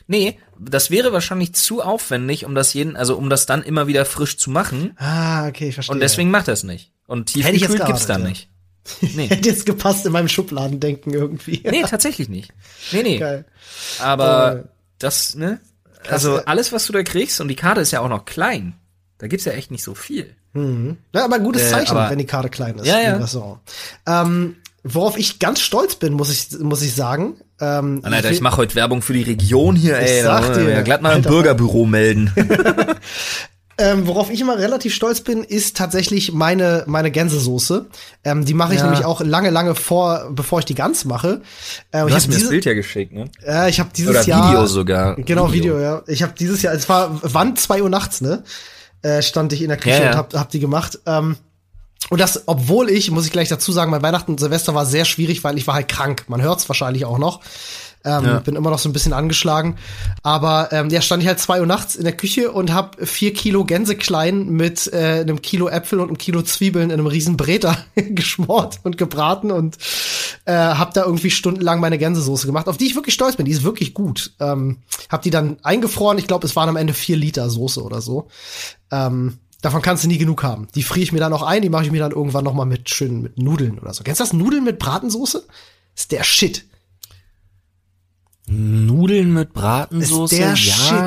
[0.07, 4.05] Nee, das wäre wahrscheinlich zu aufwendig, um das jeden, also um das dann immer wieder
[4.05, 4.95] frisch zu machen.
[4.97, 5.93] Ah, okay, ich verstehe.
[5.93, 6.91] Und deswegen macht er es nicht.
[7.07, 8.29] Und tiefgekühlt gibt's dann ja.
[8.29, 8.49] nicht.
[9.01, 9.27] Nee.
[9.29, 11.63] Hätte jetzt gepasst in meinem Schubladendenken irgendwie.
[11.69, 12.53] Nee, tatsächlich nicht.
[12.91, 13.17] Nee, nee.
[13.17, 13.45] Geil.
[13.99, 14.63] Aber äh,
[14.99, 15.59] das, ne?
[16.09, 18.75] Also äh, alles, was du da kriegst, und die Karte ist ja auch noch klein.
[19.19, 20.35] Da gibt's ja echt nicht so viel.
[20.51, 20.97] Mhm.
[21.13, 22.85] Ja, aber ein gutes äh, Zeichen, aber, wenn die Karte klein ist.
[22.85, 23.61] Ja, ja.
[24.05, 28.37] Ähm, worauf ich ganz stolz bin, muss ich, muss ich sagen, ähm, Nein, Alter, ich,
[28.37, 30.17] ich mache heute Werbung für die Region hier, ey.
[30.17, 32.31] Ich sag dir, ja glatt mal im Bürgerbüro melden.
[33.77, 37.85] ähm, worauf ich immer relativ stolz bin, ist tatsächlich meine meine Gänsesoße.
[38.25, 38.85] Ähm, die mache ich ja.
[38.85, 41.41] nämlich auch lange, lange vor, bevor ich die ganz mache.
[41.93, 43.29] Ähm, du hast mir diese, das Bild ja geschickt, ne?
[43.45, 45.15] Äh, ich habe dieses Oder Jahr Video sogar.
[45.15, 46.03] Genau Video, Video ja.
[46.07, 48.43] Ich habe dieses Jahr, es war wann zwei Uhr nachts, ne?
[49.01, 50.11] Äh, stand ich in der Küche ja.
[50.11, 50.99] und hab, hab die gemacht.
[51.05, 51.37] Ähm,
[52.09, 55.05] Und das, obwohl ich, muss ich gleich dazu sagen, mein Weihnachten und Silvester war sehr
[55.05, 56.25] schwierig, weil ich war halt krank.
[56.27, 57.41] Man hört es wahrscheinlich auch noch.
[58.05, 58.39] Ähm, ja.
[58.39, 59.77] Bin immer noch so ein bisschen angeschlagen.
[60.23, 63.33] Aber ähm, ja, stand ich halt zwei Uhr nachts in der Küche und hab vier
[63.33, 67.77] Kilo Gänseklein mit äh, einem Kilo Äpfel und einem Kilo Zwiebeln in einem riesen Breter
[67.95, 69.77] geschmort und gebraten und
[70.45, 73.45] äh, hab da irgendwie stundenlang meine Gänsesoße gemacht, auf die ich wirklich stolz bin.
[73.45, 74.33] Die ist wirklich gut.
[74.39, 76.17] Ähm, hab die dann eingefroren.
[76.17, 78.27] Ich glaube, es waren am Ende vier Liter Soße oder so.
[78.91, 80.67] Ähm, Davon kannst du nie genug haben.
[80.75, 82.65] Die friere ich mir dann auch ein, die mache ich mir dann irgendwann noch mal
[82.65, 84.03] mit schön mit Nudeln oder so.
[84.03, 85.45] Kennst du das Nudeln mit Bratensoße?
[85.95, 86.65] ist der Shit.
[88.45, 90.35] Nudeln mit Bratensoße?
[90.35, 90.55] Ist der ja,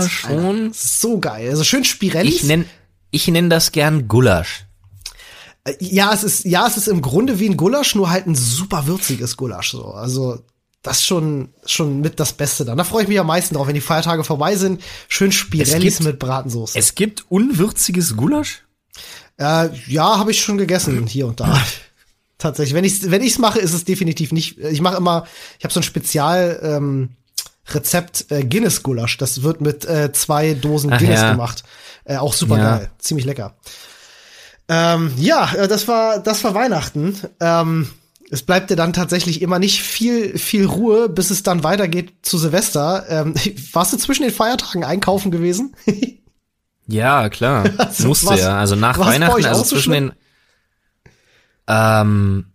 [0.01, 0.31] Shit, schon.
[0.31, 0.71] Alter.
[0.73, 1.51] So geil.
[1.51, 2.31] Also schön Spirelli.
[2.31, 2.64] Ich nenn,
[3.11, 4.64] ich nenn das gern Gulasch.
[5.64, 8.35] Äh, ja, es ist, ja, es ist im Grunde wie ein Gulasch, nur halt ein
[8.35, 9.85] super würziges Gulasch, so.
[9.92, 10.38] Also,
[10.87, 12.79] das ist schon, schon mit das Beste dann.
[12.79, 14.81] Da freue ich mich am meisten drauf, wenn die Feiertage vorbei sind.
[15.09, 16.79] Schön Spirellis mit Bratensoße.
[16.79, 18.62] Es gibt unwürziges Gulasch?
[19.37, 21.61] Äh, ja, habe ich schon gegessen, hier und da.
[22.38, 22.75] Tatsächlich.
[22.75, 24.59] Wenn ich wenn ich's mache, ist es definitiv nicht.
[24.59, 25.27] Ich mache immer,
[25.59, 27.09] ich habe so ein Spezial ähm,
[27.68, 29.18] Rezept äh, Guinness Gulasch.
[29.18, 31.33] Das wird mit äh, zwei Dosen Ach, Guinness ja.
[31.33, 31.64] gemacht.
[32.05, 32.77] Äh, auch super ja.
[32.77, 33.57] geil, ziemlich lecker.
[34.68, 37.18] Ähm, ja, äh, das war das war Weihnachten.
[37.40, 37.90] Ähm,
[38.30, 42.38] es bleibt dir dann tatsächlich immer nicht viel viel Ruhe, bis es dann weitergeht zu
[42.38, 43.04] Silvester.
[43.08, 43.34] Ähm,
[43.72, 45.74] warst du zwischen den Feiertagen einkaufen gewesen?
[46.86, 47.64] ja, klar.
[47.78, 48.58] Also, Musste was, ja.
[48.58, 50.12] Also nach Weihnachten, also zwischen den
[51.68, 52.46] ähm,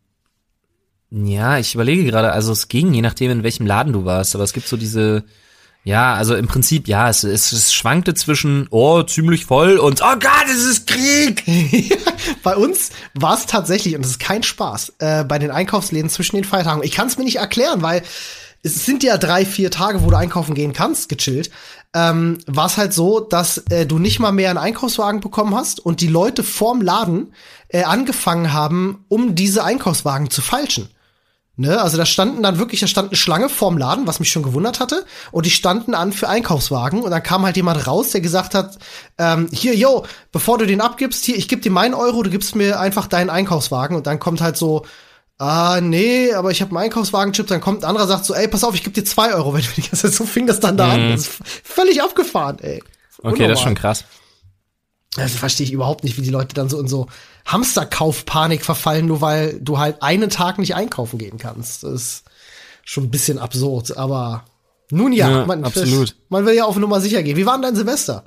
[1.11, 4.45] ja, ich überlege gerade, also es ging, je nachdem, in welchem Laden du warst, aber
[4.45, 5.25] es gibt so diese,
[5.83, 10.19] ja, also im Prinzip, ja, es, es, es schwankte zwischen, oh, ziemlich voll und, oh
[10.19, 11.43] Gott, es ist Krieg!
[12.43, 16.35] bei uns war es tatsächlich, und das ist kein Spaß, äh, bei den Einkaufsläden zwischen
[16.35, 16.83] den Feiertagen.
[16.83, 18.03] Ich kann es mir nicht erklären, weil
[18.63, 21.49] es sind ja drei, vier Tage, wo du einkaufen gehen kannst, gechillt.
[21.93, 25.79] Ähm, war es halt so, dass äh, du nicht mal mehr einen Einkaufswagen bekommen hast
[25.79, 27.33] und die Leute vorm Laden
[27.69, 30.89] äh, angefangen haben, um diese Einkaufswagen zu falschen.
[31.61, 34.41] Ne, also da standen dann wirklich, da stand eine Schlange vorm Laden, was mich schon
[34.41, 38.21] gewundert hatte, und die standen an für Einkaufswagen und dann kam halt jemand raus, der
[38.21, 38.79] gesagt hat,
[39.19, 42.55] ähm, hier, yo, bevor du den abgibst, hier, ich geb dir meinen Euro, du gibst
[42.55, 44.87] mir einfach deinen Einkaufswagen und dann kommt halt so,
[45.37, 48.63] ah, nee, aber ich habe einen Einkaufswagenchip, dann kommt ein anderer, sagt so, ey, pass
[48.63, 50.87] auf, ich geb dir zwei Euro, wenn du die ganze so fing das dann da
[50.87, 50.93] mhm.
[50.93, 51.11] an.
[51.11, 52.81] Das ist völlig abgefahren, ey.
[53.21, 54.03] Okay, das ist schon krass.
[55.15, 57.05] Das verstehe ich überhaupt nicht, wie die Leute dann so in so
[57.45, 61.83] Hamsterkaufpanik verfallen, nur weil du halt einen Tag nicht einkaufen gehen kannst.
[61.83, 62.23] Das ist
[62.83, 64.45] schon ein bisschen absurd, aber
[64.89, 66.15] nun ja, ja man, absolut.
[66.29, 67.37] man will ja auf Nummer sicher gehen.
[67.37, 68.25] Wie war denn dein Silvester?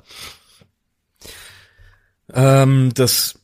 [2.33, 3.39] Ähm, das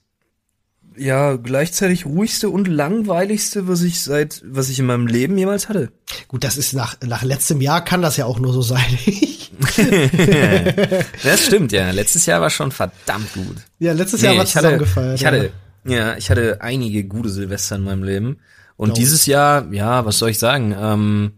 [0.97, 5.91] ja gleichzeitig ruhigste und langweiligste, was ich seit was ich in meinem Leben jemals hatte.
[6.27, 8.97] Gut, das ist nach nach letztem Jahr kann das ja auch nur so sein.
[11.23, 11.91] das stimmt ja.
[11.91, 13.58] Letztes Jahr war schon verdammt gut.
[13.80, 15.19] Ja, letztes nee, Jahr war ich hatte, gefeiert.
[15.19, 15.51] Ich hatte
[15.84, 18.38] ja, ich hatte einige gute Silvester in meinem Leben
[18.77, 18.99] und Glaube.
[18.99, 20.75] dieses Jahr, ja, was soll ich sagen?
[20.77, 21.34] Ähm,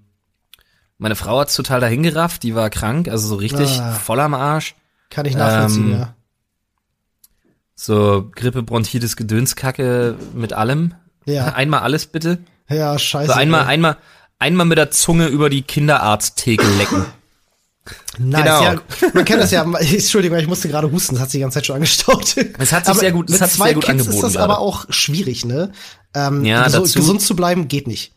[0.98, 4.76] meine Frau hat's total dahingerafft, die war krank, also so richtig ah, voll am Arsch.
[5.10, 6.16] Kann ich nachvollziehen, ähm, ja.
[7.76, 10.94] So Grippe, Bronchitis, Gedönskacke mit allem.
[11.26, 11.46] Ja.
[11.56, 12.40] Einmal alles bitte.
[12.70, 13.34] Ja, scheiße.
[13.34, 13.68] So einmal, ey.
[13.68, 13.98] einmal,
[14.40, 17.06] einmal mit der Zunge über die Kinderarzttheke lecken.
[18.18, 18.64] Nice, genau.
[18.64, 18.82] ja,
[19.14, 19.64] man kennt das ja.
[19.64, 22.38] Entschuldigung, ich musste gerade husten, das hat sich die ganze Zeit schon angestaut.
[22.58, 24.16] Es hat sich aber sehr gut, es hat sich sehr gut Kids angeboten.
[24.16, 24.44] ist das gerade.
[24.46, 25.74] aber auch schwierig, ne?
[26.14, 28.14] Ähm, ja, so, dazu, gesund zu bleiben geht nicht.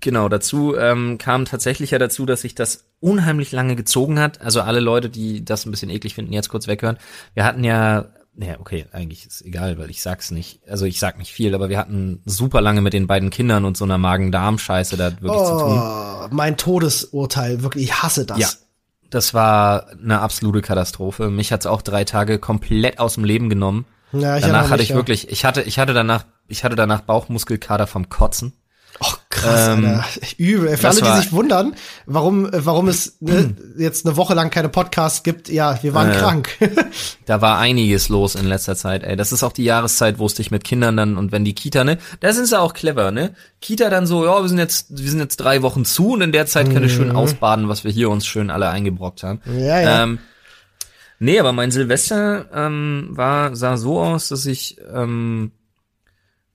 [0.00, 4.42] Genau, dazu ähm, kam tatsächlich ja dazu, dass sich das unheimlich lange gezogen hat.
[4.42, 6.98] Also alle Leute, die das ein bisschen eklig finden, jetzt kurz weghören.
[7.32, 10.60] Wir hatten ja naja, okay, eigentlich ist egal, weil ich sag's nicht.
[10.66, 13.76] Also ich sag nicht viel, aber wir hatten super lange mit den beiden Kindern und
[13.76, 15.78] so einer Magen-Darm-Scheiße da wirklich oh, zu tun.
[15.78, 18.38] Oh, mein Todesurteil, wirklich, ich hasse das.
[18.38, 18.48] Ja,
[19.10, 21.28] das war eine absolute Katastrophe.
[21.28, 23.84] Mich hat's auch drei Tage komplett aus dem Leben genommen.
[24.12, 24.96] Ja, ich danach hatte ich ja.
[24.96, 28.54] wirklich, ich hatte, ich hatte danach, ich hatte danach Bauchmuskelkater vom Kotzen.
[29.00, 30.00] Och, krass, ähm.
[30.38, 30.76] Übel.
[30.76, 31.74] Für alle, die sich wundern,
[32.06, 36.14] warum, warum es ne, jetzt eine Woche lang keine Podcasts gibt, ja, wir waren äh,
[36.14, 36.50] krank.
[37.26, 39.16] da war einiges los in letzter Zeit, ey.
[39.16, 41.84] Das ist auch die Jahreszeit, wo es dich mit Kindern dann und wenn die Kita,
[41.84, 43.34] ne, da sind sie auch clever, ne?
[43.60, 46.32] Kita dann so, ja, wir sind jetzt, wir sind jetzt drei Wochen zu und in
[46.32, 47.16] der Zeit können wir schön mhm.
[47.16, 49.40] ausbaden, was wir hier uns schön alle eingebrockt haben.
[49.46, 50.02] Ja, ja.
[50.02, 50.18] Ähm,
[51.18, 55.52] nee, aber mein Silvester ähm, war, sah so aus, dass ich ähm,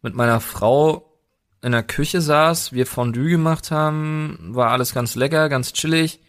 [0.02, 1.07] mit meiner Frau
[1.68, 6.20] in der Küche saß, wir Fondue gemacht haben, war alles ganz lecker, ganz chillig.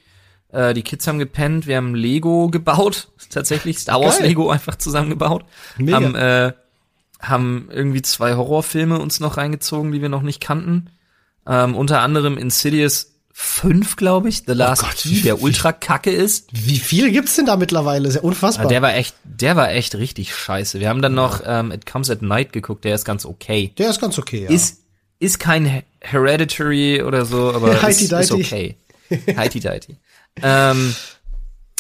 [0.51, 4.29] Äh, die Kids haben gepennt, wir haben Lego gebaut, tatsächlich Star Wars Geil.
[4.29, 5.45] Lego einfach zusammengebaut.
[5.79, 5.97] Mega.
[5.97, 6.53] Haben, äh,
[7.21, 10.91] haben irgendwie zwei Horrorfilme uns noch reingezogen, die wir noch nicht kannten.
[11.47, 16.11] Ähm, unter anderem Insidious fünf, glaube ich, The Last Oh Gott, Key, der ultra kacke
[16.11, 16.49] ist.
[16.51, 18.09] Wie viel gibt's denn da mittlerweile?
[18.09, 18.65] Ist ja unfassbar.
[18.65, 20.81] Aber der war echt, der war echt richtig scheiße.
[20.81, 23.73] Wir haben dann noch ähm, It Comes at Night geguckt, der ist ganz okay.
[23.79, 24.51] Der ist ganz okay, ja.
[24.51, 24.79] Ist,
[25.19, 27.73] ist kein He- Hereditary oder so, aber
[28.05, 28.77] ist, ist okay.
[29.37, 29.97] Heidi Deiti.
[30.43, 30.95] ähm,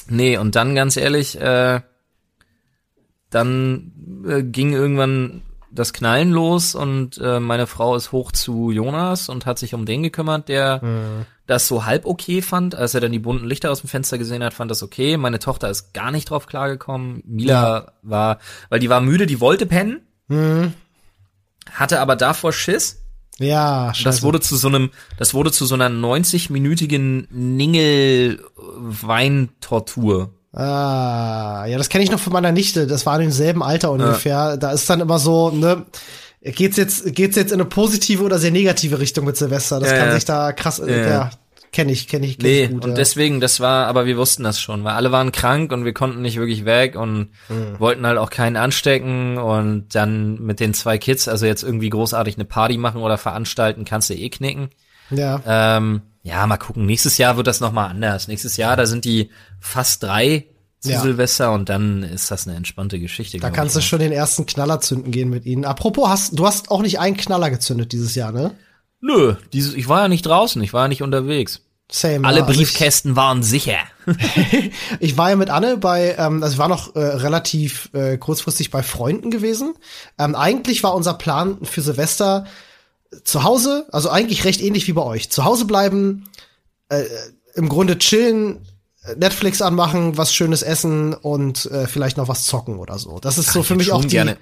[0.09, 1.81] nee, und dann ganz ehrlich, äh,
[3.31, 9.29] dann äh, ging irgendwann das Knallen los und äh, meine Frau ist hoch zu Jonas
[9.29, 10.81] und hat sich um den gekümmert, der
[11.47, 12.75] das so halb okay fand.
[12.75, 15.19] Als er dann die bunten Lichter aus dem Fenster gesehen hat, fand das okay.
[15.19, 17.23] Meine Tochter ist gar nicht drauf klargekommen.
[17.27, 18.39] Mila war,
[18.71, 20.01] weil die war müde, die wollte pennen,
[21.71, 23.03] hatte aber davor Schiss.
[23.41, 24.05] Ja, scheiße.
[24.05, 30.31] Das wurde zu so einem, das wurde zu so einer 90-minütigen Ningel-Weintortur.
[30.53, 32.87] Ah, ja, das kenne ich noch von meiner Nichte.
[32.87, 34.57] Das war in demselben Alter ungefähr.
[34.57, 35.85] Da ist dann immer so, ne,
[36.43, 39.79] geht's jetzt, geht's jetzt in eine positive oder sehr negative Richtung mit Silvester?
[39.79, 40.15] Das Ja, kann ja.
[40.15, 41.09] sich da krass, ja, Ja.
[41.09, 41.31] ja
[41.73, 42.85] kenne ich, kenne ich, kenn Nee, ich gut.
[42.85, 42.97] und ja.
[42.97, 46.23] deswegen, das war, aber wir wussten das schon, weil alle waren krank und wir konnten
[46.23, 47.79] nicht wirklich weg und Mhm.
[47.79, 52.37] wollten halt auch keinen anstecken und dann mit den zwei Kids, also jetzt irgendwie großartig
[52.37, 54.71] eine Party machen oder veranstalten, kannst du eh knicken.
[55.11, 55.41] ja.
[55.47, 56.85] Ähm, ja, mal gucken.
[56.85, 58.29] Nächstes Jahr wird das nochmal anders.
[58.29, 60.47] Nächstes Jahr, da sind die fast drei
[60.81, 61.01] zu Ja.
[61.01, 63.39] Silvester und dann ist das eine entspannte Geschichte.
[63.39, 63.87] Da kannst du ich.
[63.87, 65.65] schon den ersten Knaller zünden gehen mit ihnen.
[65.65, 68.51] Apropos, hast, du hast auch nicht einen Knaller gezündet dieses Jahr, ne?
[69.01, 71.61] Nö, dieses, ich war ja nicht draußen, ich war ja nicht unterwegs.
[71.91, 72.27] Same.
[72.27, 72.45] Alle ja.
[72.45, 73.79] Also ich- Briefkästen waren sicher.
[75.01, 78.71] Ich war ja mit Anne bei, ähm, also ich war noch äh, relativ äh, kurzfristig
[78.71, 79.75] bei Freunden gewesen.
[80.19, 82.47] Ähm, eigentlich war unser Plan für Silvester
[83.25, 85.31] zu Hause, also eigentlich recht ähnlich wie bei euch.
[85.31, 86.25] Zu Hause bleiben,
[86.91, 87.05] äh,
[87.55, 88.67] im Grunde chillen,
[89.05, 93.19] äh, Netflix anmachen, was Schönes essen und äh, vielleicht noch was zocken oder so.
[93.21, 94.09] Das ist so Ich für mich auch die.
[94.09, 94.37] gerne.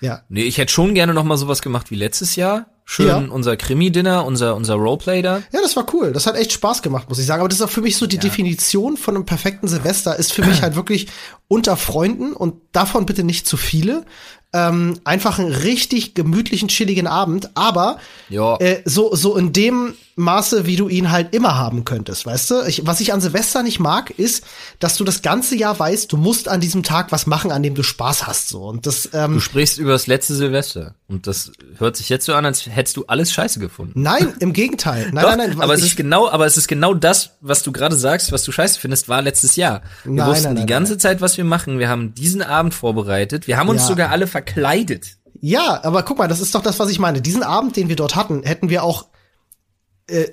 [0.00, 2.66] Ja, Nee, ich hätte schon gerne noch mal sowas gemacht wie letztes Jahr.
[2.84, 3.16] Schön Ja.
[3.18, 5.38] unser Krimi-Dinner, unser, unser Roleplay da.
[5.52, 6.12] Ja, das war cool.
[6.12, 7.40] Das hat echt Spaß gemacht, muss ich sagen.
[7.40, 10.44] Aber das ist auch für mich so die Definition von einem perfekten Silvester ist für
[10.44, 11.06] mich halt wirklich
[11.48, 14.04] unter Freunden und davon bitte nicht zu viele.
[14.52, 18.56] Ähm, einfach einen richtig gemütlichen, chilligen Abend, aber Ja.
[18.58, 22.62] äh, so, so in dem Maße, wie du ihn halt immer haben könntest, weißt du?
[22.66, 24.44] Ich, was ich an Silvester nicht mag, ist,
[24.78, 27.74] dass du das ganze Jahr weißt, du musst an diesem Tag was machen, an dem
[27.74, 28.64] du Spaß hast, so.
[28.64, 30.94] Und das, ähm, Du sprichst über das letzte Silvester.
[31.08, 34.00] Und das hört sich jetzt so an, als hättest du alles scheiße gefunden.
[34.02, 35.10] nein, im Gegenteil.
[35.12, 35.60] Nein, Doch, nein, nein.
[35.60, 38.52] aber es ist genau, aber es ist genau das, was du gerade sagst, was du
[38.52, 39.82] scheiße findest, war letztes Jahr.
[40.04, 41.78] Wir Nein, wussten nein, die nein, ganze Zeit, was wir machen.
[41.78, 43.46] Wir haben diesen Abend vorbereitet.
[43.46, 43.88] Wir haben uns Ja.
[43.88, 45.06] sogar alle verkleidet.
[45.40, 47.20] Ja, aber guck mal, das ist doch das, was ich meine.
[47.20, 49.06] Diesen Abend, den wir dort hatten, hätten wir auch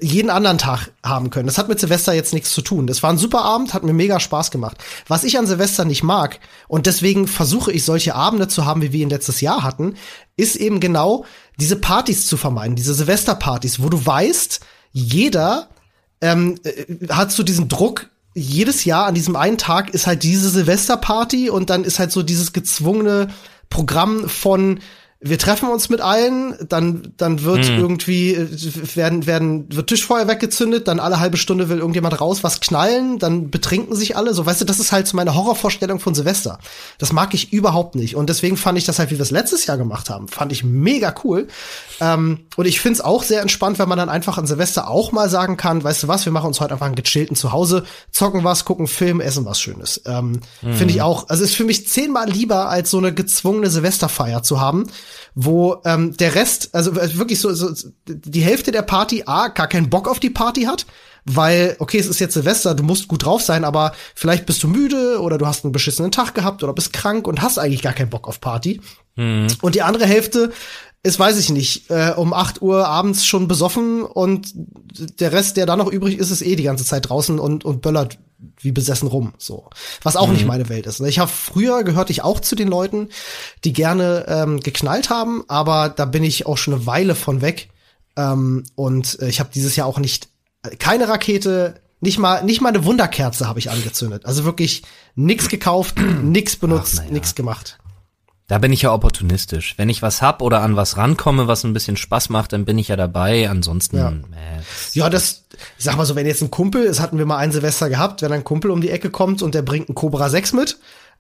[0.02, 1.46] jeden anderen Tag haben können.
[1.46, 2.88] Das hat mit Silvester jetzt nichts zu tun.
[2.88, 4.78] Das war ein super Abend, hat mir mega Spaß gemacht.
[5.08, 8.92] Was ich an Silvester nicht mag, und deswegen versuche ich solche Abende zu haben, wie
[8.92, 9.96] wir ihn letztes Jahr hatten,
[10.36, 11.26] ist eben genau
[11.60, 14.60] diese Partys zu vermeiden, diese Silvesterpartys, wo du weißt,
[14.92, 15.70] jeder
[16.22, 20.50] ähm, äh, hat so diesen Druck, jedes Jahr an diesem einen Tag ist halt diese
[20.50, 23.30] Silvesterparty und dann ist halt so dieses gezwungene
[23.70, 24.80] Programm von
[25.22, 28.48] wir treffen uns mit allen, dann dann wird irgendwie äh,
[28.96, 33.52] werden werden wird Tischfeuer weggezündet, dann alle halbe Stunde will irgendjemand raus was knallen, dann
[33.52, 36.60] betrinken sich alle, so weißt du, das ist halt so meine Horrorvorstellung von Silvester.
[37.00, 39.66] Das mag ich überhaupt nicht und deswegen fand ich das halt, wie wir es letztes
[39.66, 41.48] Jahr gemacht haben, fand ich mega cool.
[42.00, 45.30] Ähm, und ich find's auch sehr entspannt, wenn man dann einfach an Silvester auch mal
[45.30, 48.64] sagen kann, weißt du was, wir machen uns heute einfach einen gechillten Zuhause, zocken was,
[48.64, 50.02] gucken Film, essen was Schönes.
[50.06, 54.44] Ähm, Finde ich auch, also ist für mich zehnmal lieber, als so eine gezwungene Silvesterfeier
[54.44, 54.88] zu haben,
[55.42, 57.72] wo ähm, der Rest, also äh, wirklich so, so
[58.06, 60.86] die Hälfte der Party A gar keinen Bock auf die Party hat,
[61.24, 64.68] weil, okay, es ist jetzt Silvester, du musst gut drauf sein, aber vielleicht bist du
[64.68, 67.94] müde oder du hast einen beschissenen Tag gehabt oder bist krank und hast eigentlich gar
[67.94, 68.82] keinen Bock auf Party.
[69.62, 70.52] Und die andere Hälfte
[71.04, 74.52] ist, weiß ich nicht, äh, um 8 Uhr abends schon besoffen und
[75.22, 77.82] der Rest, der da noch übrig ist, ist eh die ganze Zeit draußen und, und
[77.82, 78.18] böllert
[78.62, 79.34] wie besessen rum.
[79.38, 79.70] So.
[80.04, 81.02] Was auch nicht meine Welt ist.
[81.02, 81.10] ne?
[81.10, 83.10] Ich habe früher gehörte ich auch zu den Leuten,
[83.66, 87.70] die gerne ähm, geknallt haben, aber da bin ich auch schon eine Weile von weg.
[88.16, 90.30] Ähm, und äh, ich habe dieses Jahr auch nicht
[90.80, 94.26] keine Rakete, nicht mal nicht mal eine Wunderkerze habe ich angezündet.
[94.26, 94.84] Also wirklich
[95.16, 97.12] nix gekauft, nix benutzt, Ach, ja.
[97.12, 97.78] nix gemacht.
[98.48, 99.76] Da bin ich ja opportunistisch.
[99.78, 102.80] Wenn ich was hab oder an was rankomme, was ein bisschen Spaß macht, dann bin
[102.80, 103.48] ich ja dabei.
[103.48, 104.10] Ansonsten, Ja.
[104.10, 104.62] äh,
[104.94, 105.44] Ja, das,
[105.78, 108.22] ich sag mal so, wenn jetzt ein Kumpel, das hatten wir mal ein Silvester gehabt,
[108.22, 110.78] wenn ein Kumpel um die Ecke kommt und der bringt einen Cobra 6 mit,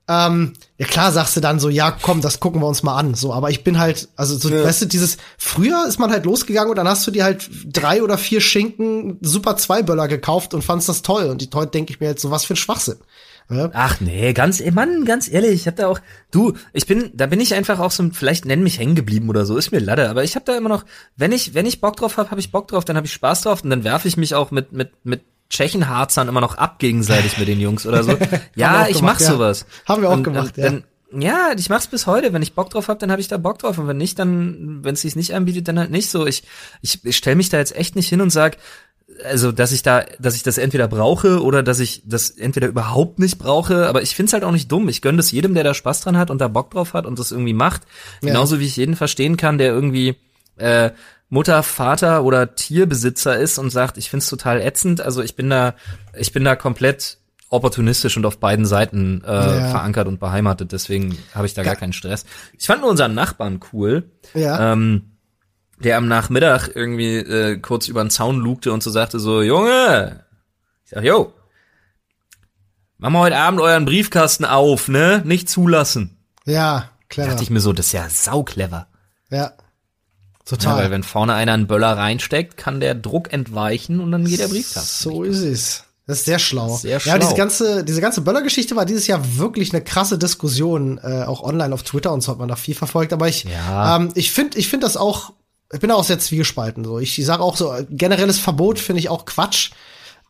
[0.08, 3.13] ähm, ja klar sagst du dann so, ja komm, das gucken wir uns mal an,
[3.13, 6.71] so, aber ich bin halt, also so, weißt du, dieses, früher ist man halt losgegangen
[6.71, 10.89] und dann hast du dir halt drei oder vier Schinken Super Zweiböller gekauft und fandst
[10.89, 11.25] das toll.
[11.25, 12.97] Und die- heute denke ich mir jetzt so, was für ein Schwachsinn.
[13.50, 13.71] Ne?
[13.73, 17.41] Ach nee, ganz, Mann, ganz ehrlich, ich hab da auch, du, ich bin, da bin
[17.41, 20.23] ich einfach auch so, vielleicht nenn mich hängen geblieben oder so, ist mir Lade, aber
[20.23, 20.85] ich hab da immer noch,
[21.17, 23.41] wenn ich, wenn ich Bock drauf hab, hab ich Bock drauf, dann hab ich Spaß
[23.41, 27.39] drauf und dann werfe ich mich auch mit, mit, mit Tschechenharzern immer noch ab gegenseitig
[27.39, 28.15] mit den Jungs oder so.
[28.56, 29.31] Ja, ich gemacht, mach ja.
[29.31, 29.65] sowas.
[29.87, 32.33] Haben wir auch Und, gemacht, und, dann, ja, ich mach's bis heute.
[32.33, 33.77] Wenn ich Bock drauf hab, dann habe ich da Bock drauf.
[33.79, 36.27] Und wenn nicht, dann, wenn es sich nicht anbietet, dann halt nicht so.
[36.27, 36.43] Ich,
[36.81, 38.58] ich, ich stelle mich da jetzt echt nicht hin und sag,
[39.25, 43.19] also, dass ich da, dass ich das entweder brauche oder dass ich das entweder überhaupt
[43.19, 43.87] nicht brauche.
[43.87, 44.87] Aber ich find's halt auch nicht dumm.
[44.89, 47.19] Ich gönn das jedem, der da Spaß dran hat und da Bock drauf hat und
[47.19, 47.83] das irgendwie macht.
[48.21, 48.29] Ja.
[48.29, 50.15] Genauso wie ich jeden verstehen kann, der irgendwie
[50.57, 50.91] äh,
[51.29, 55.01] Mutter, Vater oder Tierbesitzer ist und sagt, ich find's total ätzend.
[55.01, 55.75] Also ich bin da,
[56.17, 57.17] ich bin da komplett
[57.49, 59.69] opportunistisch und auf beiden Seiten äh, Ja.
[59.69, 60.71] verankert und beheimatet.
[60.71, 62.25] Deswegen habe ich da gar keinen Stress.
[62.57, 64.03] Ich fand nur unseren Nachbarn cool,
[64.33, 64.71] Ja.
[64.73, 65.08] ähm,
[65.84, 70.23] der am Nachmittag irgendwie äh, kurz über den Zaun lugte und so sagte so, Junge,
[70.86, 71.34] ich sag, yo,
[72.98, 75.21] machen wir heute Abend euren Briefkasten auf, ne?
[75.25, 76.17] Nicht zulassen.
[76.46, 77.30] ja, clever.
[77.30, 78.88] Dachte ich mir so, das ist ja sauclever.
[79.30, 79.54] ja.
[80.52, 80.77] Ja, Total.
[80.84, 84.48] weil wenn vorne einer einen Böller reinsteckt, kann der Druck entweichen und dann geht der
[84.48, 85.10] Briefkasten.
[85.12, 85.84] So ist es.
[86.08, 86.75] Das ist sehr schlau.
[86.75, 87.17] Sehr Ja, schlau.
[87.19, 91.71] diese ganze, diese ganze Böller-Geschichte war dieses Jahr wirklich eine krasse Diskussion, äh, auch online
[91.71, 93.13] auf Twitter und so hat man da viel verfolgt.
[93.13, 93.96] Aber ich, Ja.
[93.98, 95.34] ähm, ich finde, ich finde das auch,
[95.71, 96.83] ich bin auch sehr zwiegespalten.
[96.83, 99.71] So, ich, sage auch so, generelles Verbot finde ich auch Quatsch.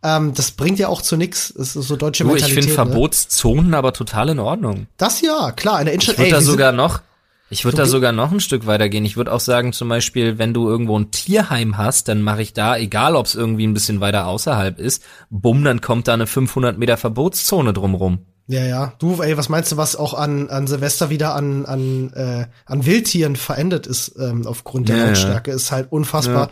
[0.03, 1.53] Ähm, das bringt ja auch zu nix.
[1.55, 2.63] Das ist so deutsche Du, ich Mentalität.
[2.63, 2.91] finde ne?
[2.91, 4.87] Verbotszonen aber total in Ordnung.
[4.97, 5.79] Das ja, klar.
[5.79, 7.01] In der Ich würde da sogar noch,
[7.49, 9.05] ich würde da sogar noch ein Stück weiter gehen.
[9.05, 12.53] Ich würde auch sagen, zum Beispiel, wenn du irgendwo ein Tierheim hast, dann mache ich
[12.53, 16.27] da, egal ob es irgendwie ein bisschen weiter außerhalb ist, bumm, dann kommt da eine
[16.27, 18.19] 500 Meter Verbotszone drumrum.
[18.49, 18.93] Ja, ja.
[18.97, 22.83] Du, ey, was meinst du, was auch an, an Silvester wieder an, an, äh, an
[22.83, 25.53] Wildtieren verendet ist, ähm, aufgrund der Ja, ja.
[25.53, 26.49] Ist halt unfassbar.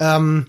[0.00, 0.48] Ähm,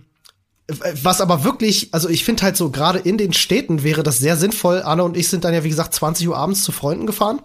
[1.04, 4.38] was aber wirklich, also ich finde halt so, gerade in den Städten wäre das sehr
[4.38, 4.82] sinnvoll.
[4.82, 7.41] Anne und ich sind dann ja, wie gesagt, 20 Uhr abends zu Freunden gefahren.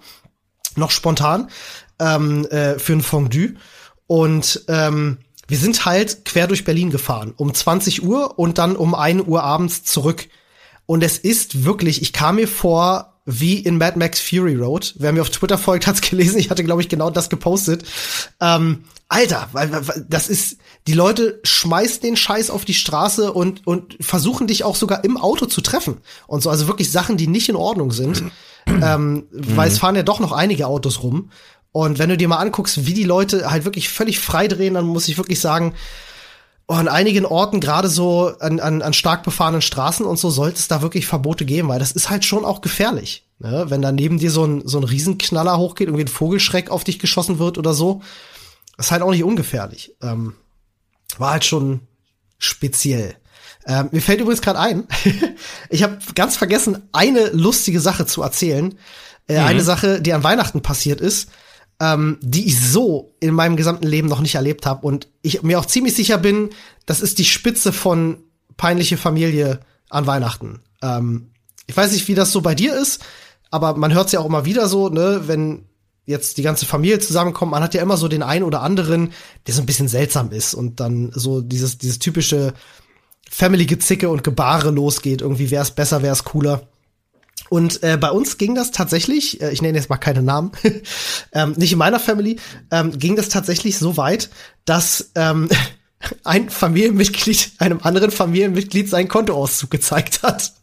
[0.74, 1.50] Noch spontan,
[1.98, 3.56] ähm, äh, für ein Fondue.
[4.06, 7.34] Und ähm, wir sind halt quer durch Berlin gefahren.
[7.36, 10.26] Um 20 Uhr und dann um 1 Uhr abends zurück.
[10.86, 14.94] Und es ist wirklich, ich kam mir vor wie in Mad Max Fury Road.
[14.98, 16.38] Wer mir auf Twitter folgt, hat's gelesen.
[16.38, 17.84] Ich hatte, glaube ich, genau das gepostet.
[18.40, 19.70] Ähm, Alter, weil,
[20.08, 20.56] das ist,
[20.86, 25.18] die Leute schmeißen den Scheiß auf die Straße und, und versuchen dich auch sogar im
[25.18, 25.98] Auto zu treffen.
[26.26, 28.22] Und so, also wirklich Sachen, die nicht in Ordnung sind.
[28.66, 31.30] ähm, Weil es fahren ja doch noch einige Autos rum.
[31.72, 34.86] Und wenn du dir mal anguckst, wie die Leute halt wirklich völlig frei drehen, dann
[34.86, 35.74] muss ich wirklich sagen,
[36.72, 40.58] Oh, an einigen Orten, gerade so an, an, an stark befahrenen Straßen und so, sollte
[40.58, 43.26] es da wirklich Verbote geben, weil das ist halt schon auch gefährlich.
[43.40, 43.66] Ne?
[43.68, 46.98] Wenn da neben dir so ein, so ein Riesenknaller hochgeht, irgendwie ein Vogelschreck auf dich
[46.98, 48.00] geschossen wird oder so,
[48.78, 49.94] ist halt auch nicht ungefährlich.
[50.00, 50.34] Ähm,
[51.18, 51.80] war halt schon
[52.38, 53.16] speziell.
[53.66, 54.88] Ähm, mir fällt übrigens gerade ein,
[55.68, 58.78] ich habe ganz vergessen, eine lustige Sache zu erzählen.
[59.28, 61.28] Äh, Eine Sache, die an Weihnachten passiert ist,
[61.82, 65.58] ähm, die ich so in meinem gesamten Leben noch nicht erlebt habe und ich mir
[65.58, 66.50] auch ziemlich sicher bin,
[66.86, 68.18] das ist die Spitze von
[68.56, 69.58] peinliche Familie
[69.90, 70.60] an Weihnachten.
[70.80, 71.32] Ähm,
[71.66, 73.02] ich weiß nicht, wie das so bei dir ist,
[73.50, 75.64] aber man hört es ja auch immer wieder so, ne, wenn
[76.04, 79.12] jetzt die ganze Familie zusammenkommt, man hat ja immer so den einen oder anderen,
[79.48, 82.54] der so ein bisschen seltsam ist und dann so dieses, dieses typische
[83.28, 85.20] Family-Gezicke und Gebare losgeht.
[85.20, 86.62] Irgendwie, wer ist besser, wer ist cooler.
[87.52, 90.52] Und äh, bei uns ging das tatsächlich, äh, ich nenne jetzt mal keine Namen,
[91.34, 92.38] ähm, nicht in meiner Family,
[92.70, 94.30] ähm, ging das tatsächlich so weit,
[94.64, 95.50] dass ähm,
[96.24, 100.54] ein Familienmitglied einem anderen Familienmitglied seinen Kontoauszug gezeigt hat.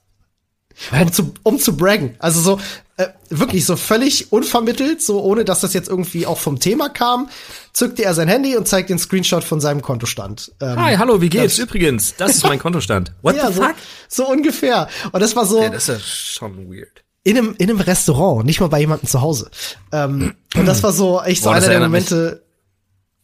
[1.01, 2.15] Um zu, um zu braggen.
[2.19, 2.59] Also so,
[2.97, 7.29] äh, wirklich so völlig unvermittelt, so ohne dass das jetzt irgendwie auch vom Thema kam,
[7.73, 10.51] zückte er sein Handy und zeigt den Screenshot von seinem Kontostand.
[10.61, 11.55] Ähm, Hi, hallo, wie geht's?
[11.57, 13.13] das- Übrigens, das ist mein Kontostand.
[13.21, 13.75] What ja, the so, fuck?
[14.07, 14.87] so ungefähr.
[15.11, 17.03] Und das war so, Ja, das ist ja schon weird.
[17.23, 19.49] in einem, in einem Restaurant, nicht mal bei jemandem zu Hause.
[19.91, 22.43] Ähm, und das war so echt so Boah, einer der erinnert mich- Momente,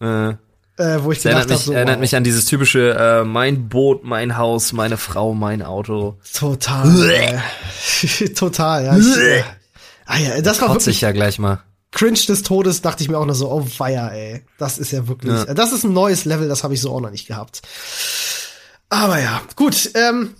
[0.01, 0.44] Äh,
[0.77, 3.69] äh, wo ich das erinnert mich, so, erinnert wow, mich an dieses typische äh, mein
[3.69, 6.17] Boot, mein Haus, meine Frau, mein Auto.
[6.33, 7.41] total,
[8.35, 8.97] total, ja.
[8.97, 9.43] Ich,
[10.05, 11.59] ah ja, das war Kotze wirklich ich ja gleich mal.
[11.91, 14.43] cringe des Todes, dachte ich mir auch nur so, oh weia, ey.
[14.57, 15.53] Das ist ja wirklich, Ja.
[15.53, 17.61] das ist ein neues Level, das habe ich so auch noch nicht gehabt.
[18.89, 20.35] Aber ja, gut, ähm,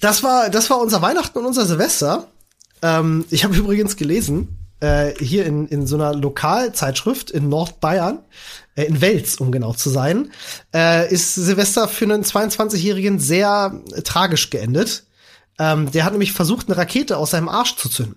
[0.00, 2.26] das war, das war unser Weihnachten und unser Silvester.
[2.82, 8.18] Ähm, ich habe übrigens gelesen, äh, hier in, in so einer Lokalzeitschrift in Nordbayern,
[8.74, 10.32] äh, in Wels, um genau zu sein,
[10.74, 15.04] äh, ist Silvester für einen 22-Jährigen sehr tragisch geendet.
[15.58, 18.16] Ähm, der hat nämlich versucht, eine Rakete aus seinem Arsch zu zünden.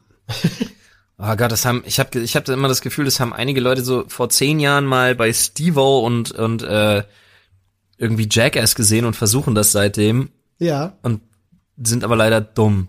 [1.20, 3.84] Oh Gott, das haben, ich habe ich hab immer das Gefühl, das haben einige Leute
[3.84, 7.04] so vor zehn Jahren mal bei Stevo und, und äh,
[7.98, 10.94] irgendwie Jackass gesehen und versuchen das seitdem Ja.
[11.04, 11.22] und
[11.78, 12.88] sind aber leider dumm.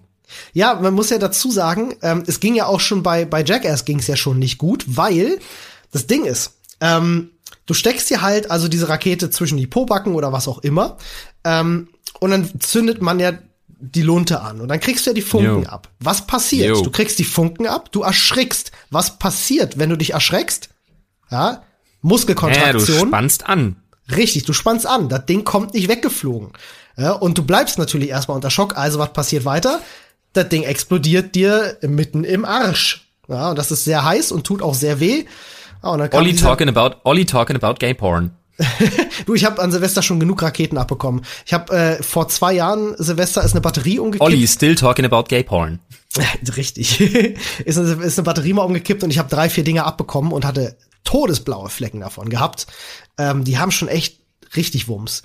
[0.53, 3.85] Ja, man muss ja dazu sagen, ähm, es ging ja auch schon bei, bei Jackass
[3.85, 5.39] ging es ja schon nicht gut, weil
[5.93, 7.31] das Ding ist, ähm,
[7.67, 10.97] du steckst dir halt also diese Rakete zwischen die Pobacken oder was auch immer,
[11.45, 11.89] ähm,
[12.21, 13.33] und dann zündet man ja
[13.79, 15.69] die Lunte an und dann kriegst du ja die Funken Jo.
[15.69, 15.91] ab.
[16.01, 16.71] Was passiert?
[16.77, 16.83] Jo.
[16.83, 18.73] Du kriegst die Funken ab, du erschrickst.
[18.91, 20.71] Was passiert, wenn du dich erschreckst?
[21.31, 21.53] Ja, Ja,
[22.03, 23.09] du Muskelkontraktion.
[23.09, 23.77] spannst an.
[24.17, 25.09] Richtig, du spannst an.
[25.11, 26.53] Das Ding kommt nicht weggeflogen.
[26.97, 28.79] Ja, und du bleibst natürlich erstmal unter Schock.
[28.79, 29.81] Also was passiert weiter?
[30.37, 33.09] Das Ding explodiert dir mitten im Arsch.
[33.29, 35.25] Ja, und das ist sehr heiß und tut auch sehr weh.
[35.83, 38.33] Ja, und dann Olli talking about, Olli talking about gay porn.
[39.27, 41.25] Du, ich habe an Silvester schon genug Raketen abbekommen.
[41.47, 44.23] Ich habe äh, vor zwei Jahren Silvester ist eine Batterie umgekippt.
[44.23, 45.81] Olli still talking about gay porn.
[46.57, 47.01] Richtig.
[47.65, 50.45] ist, eine, ist eine Batterie mal umgekippt und ich habe drei, vier Dinge abbekommen und
[50.45, 52.67] hatte todesblaue Flecken davon gehabt.
[53.19, 54.21] Ähm, die haben schon echt
[54.55, 55.23] richtig Wumms.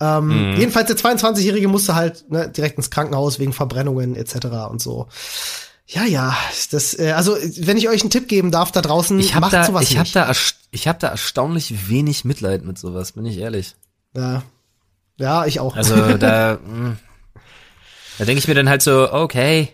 [0.00, 4.46] Ähm, Jedenfalls der 22-Jährige musste halt ne, direkt ins Krankenhaus wegen Verbrennungen etc.
[4.70, 5.08] und so.
[5.86, 6.36] Ja, ja,
[6.70, 9.64] das, äh, also wenn ich euch einen Tipp geben darf da draußen, Ich macht da,
[9.64, 10.16] sowas ich nicht.
[10.16, 13.76] da, erst- ich habe da erstaunlich wenig Mitleid mit sowas, bin ich ehrlich.
[14.16, 14.42] ja.
[15.18, 15.76] ja, ich auch.
[15.76, 16.96] Also da, mh,
[18.18, 19.68] da denke ich mir dann halt so, okay,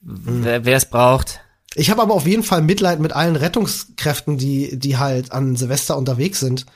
[0.00, 1.40] wer wer es braucht.
[1.74, 5.96] Ich habe aber auf jeden Fall Mitleid mit allen Rettungskräften, die, die halt an Silvester
[5.96, 6.66] unterwegs sind.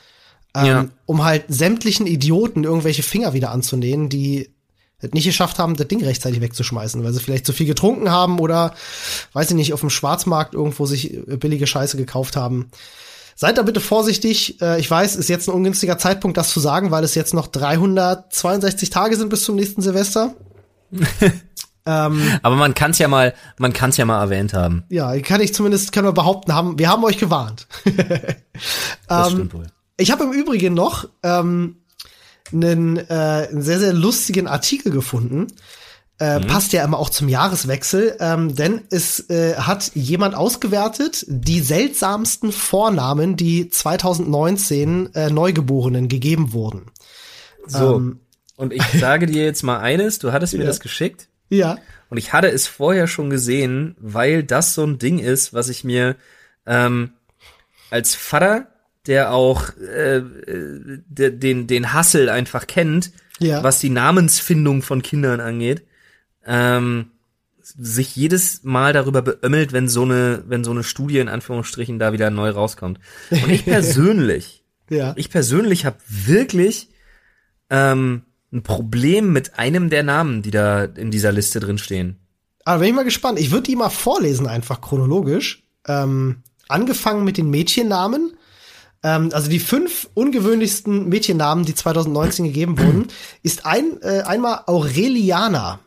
[0.55, 0.85] Ähm, Ja.
[1.07, 4.51] Um halt sämtlichen Idioten irgendwelche Finger wieder anzunähen, die
[4.99, 8.39] es nicht geschafft haben, das Ding rechtzeitig wegzuschmeißen, weil sie vielleicht zu viel getrunken haben
[8.39, 8.75] oder,
[9.33, 12.71] weiß ich nicht, auf dem Schwarzmarkt irgendwo sich äh, billige Scheiße gekauft haben.
[13.35, 14.61] Seid da bitte vorsichtig.
[14.61, 17.47] Äh, Ich weiß, ist jetzt ein ungünstiger Zeitpunkt, das zu sagen, weil es jetzt noch
[17.49, 20.35] 362 Tage sind bis zum nächsten Silvester.
[21.87, 24.85] ähm, Aber man kann's ja mal, man kann's ja mal erwähnt haben.
[24.91, 27.67] ja, kann ich zumindest, können wir behaupten, haben, wir haben euch gewarnt.
[29.09, 29.67] Das Ähm, stimmt wohl.
[30.03, 31.77] Ich habe im Übrigen noch ähm,
[32.53, 35.47] einen, äh, einen sehr, sehr lustigen Artikel gefunden.
[36.19, 41.61] Äh, Passt ja immer auch zum Jahreswechsel, ähm, denn es äh, hat jemand ausgewertet die
[41.61, 46.91] seltsamsten Vornamen, die 2019 äh, Neugeborenen gegeben wurden.
[47.67, 47.97] So.
[47.97, 48.21] ähm,
[48.57, 50.67] und ich sage dir jetzt mal eines, du hattest mir Ja.
[50.67, 51.79] das geschickt Ja,
[52.11, 55.85] und ich hatte es vorher schon gesehen, weil das so ein Ding ist, was ich
[55.85, 56.17] mir
[56.67, 57.13] ähm,
[57.91, 58.67] als Vater,
[59.07, 60.23] der auch äh,
[61.07, 63.63] der, den den Hassel einfach kennt, Ja.
[63.63, 65.83] was die Namensfindung von Kindern angeht,
[66.47, 67.11] ähm,
[67.63, 72.13] sich jedes Mal darüber beömmelt, wenn so eine wenn so eine Studie in Anführungsstrichen da
[72.13, 72.99] wieder neu rauskommt.
[73.31, 75.15] Und ich persönlich ja.
[75.17, 76.89] ich persönlich habe wirklich
[77.71, 78.23] ähm,
[78.53, 82.19] ein Problem mit einem der Namen, die da in dieser Liste drin stehen.
[82.65, 83.41] Aber bin ich mal gespannt.
[83.41, 85.65] Ich würde die mal vorlesen, einfach chronologisch.
[85.89, 88.35] Ähm, angefangen mit den Mädchennamen.
[89.05, 93.09] Ähm, also die fünf ungewöhnlichsten Mädchennamen, die 2019 gegeben wurden,
[93.43, 95.81] ist ein, äh, einmal Aureliana.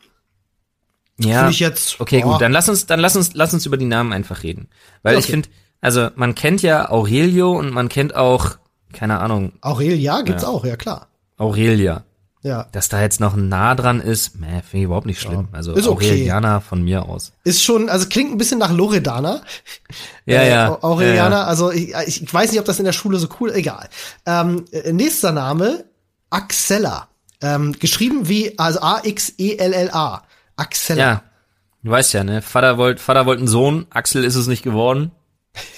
[1.17, 1.37] Ja.
[1.39, 1.99] Finde ich jetzt.
[2.01, 4.43] okay, boah, gut, dann lass uns, dann lass uns, lass uns über die Namen einfach
[4.43, 4.67] reden,
[5.01, 5.31] weil ich Okay.
[5.31, 5.49] finde,
[5.79, 8.57] also man kennt ja Aurelio und man kennt auch,
[8.91, 10.49] keine Ahnung, Aurelia gibt's Ja.
[10.49, 11.07] auch, ja klar.
[11.37, 12.03] Aurelia.
[12.45, 12.67] Ja.
[12.73, 15.47] Dass da jetzt noch ein nah dran ist, meh, finde ich überhaupt nicht schlimm.
[15.51, 16.09] Also Ist okay.
[16.11, 17.31] Aureliana von mir aus.
[17.43, 19.41] Ist schon, also klingt ein bisschen nach Loredana.
[20.27, 20.69] Ja, Äh, ja.
[20.69, 21.47] Au- Aureliana, ja, ja.
[21.47, 23.89] also ich, ich weiß nicht, ob das in der Schule so cool, egal.
[24.27, 25.85] Ähm, äh, nächster Name,
[26.29, 27.07] Axella.
[27.41, 30.23] Ähm, geschrieben wie, also A-X-E-L-L-A.
[30.55, 31.01] Axella.
[31.03, 31.21] Ja,
[31.83, 32.41] du weißt ja, ne?
[32.43, 35.11] Vater wollte, Vater wollte einen Sohn, Axel ist es nicht geworden,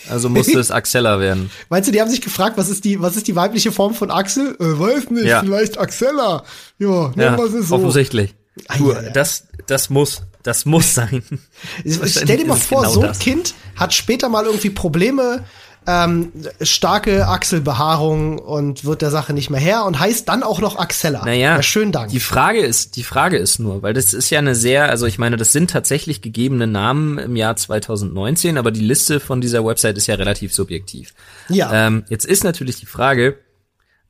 [0.10, 1.50] also musste es Axella werden.
[1.70, 4.12] Meinst du, die haben sich gefragt, was ist die, was ist die weibliche Form von
[4.12, 4.56] Axel?
[4.60, 5.42] Äh, weiß nicht, Ja.
[5.42, 6.44] vielleicht Axella.
[6.80, 7.76] Ja, Ja, wir sie so.
[7.76, 8.36] offensichtlich.
[8.78, 9.10] Du, Ei, ei, ei.
[9.12, 11.22] das, das muss, das muss sein.
[12.06, 13.20] Stell dir mal ist vor, genau so ein das.
[13.20, 15.44] Kind hat später mal irgendwie Probleme,
[15.88, 20.78] ähm, starke Achselbehaarung und wird der Sache nicht mehr her und heißt dann auch noch
[20.78, 21.24] Axella.
[21.24, 22.12] Naja, ja, schönen Dank.
[22.12, 25.18] Die Frage ist, die Frage ist nur, weil das ist ja eine sehr, also ich
[25.18, 29.98] meine, das sind tatsächlich gegebene Namen im Jahr 2019, aber die Liste von dieser Website
[29.98, 31.14] ist ja relativ subjektiv.
[31.48, 31.88] Ja.
[31.88, 33.38] Ähm, jetzt ist natürlich die Frage,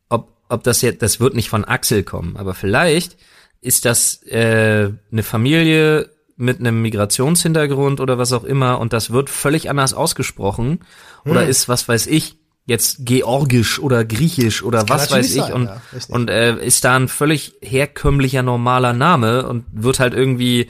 [0.09, 3.17] ob, ob das jetzt, das wird nicht von Axel kommen, aber vielleicht
[3.61, 9.29] ist das äh, eine Familie mit einem Migrationshintergrund oder was auch immer und das wird
[9.29, 10.79] völlig anders ausgesprochen
[11.25, 11.49] oder Hm.
[11.49, 15.81] ist, was weiß ich, jetzt georgisch oder griechisch oder was weiß ich sein, und, ja,
[16.09, 20.69] und äh, ist da ein völlig herkömmlicher normaler Name und wird halt irgendwie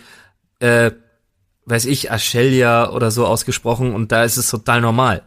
[0.59, 0.91] äh,
[1.68, 5.24] weiß ich, Aschelia oder so ausgesprochen und da ist es total normal.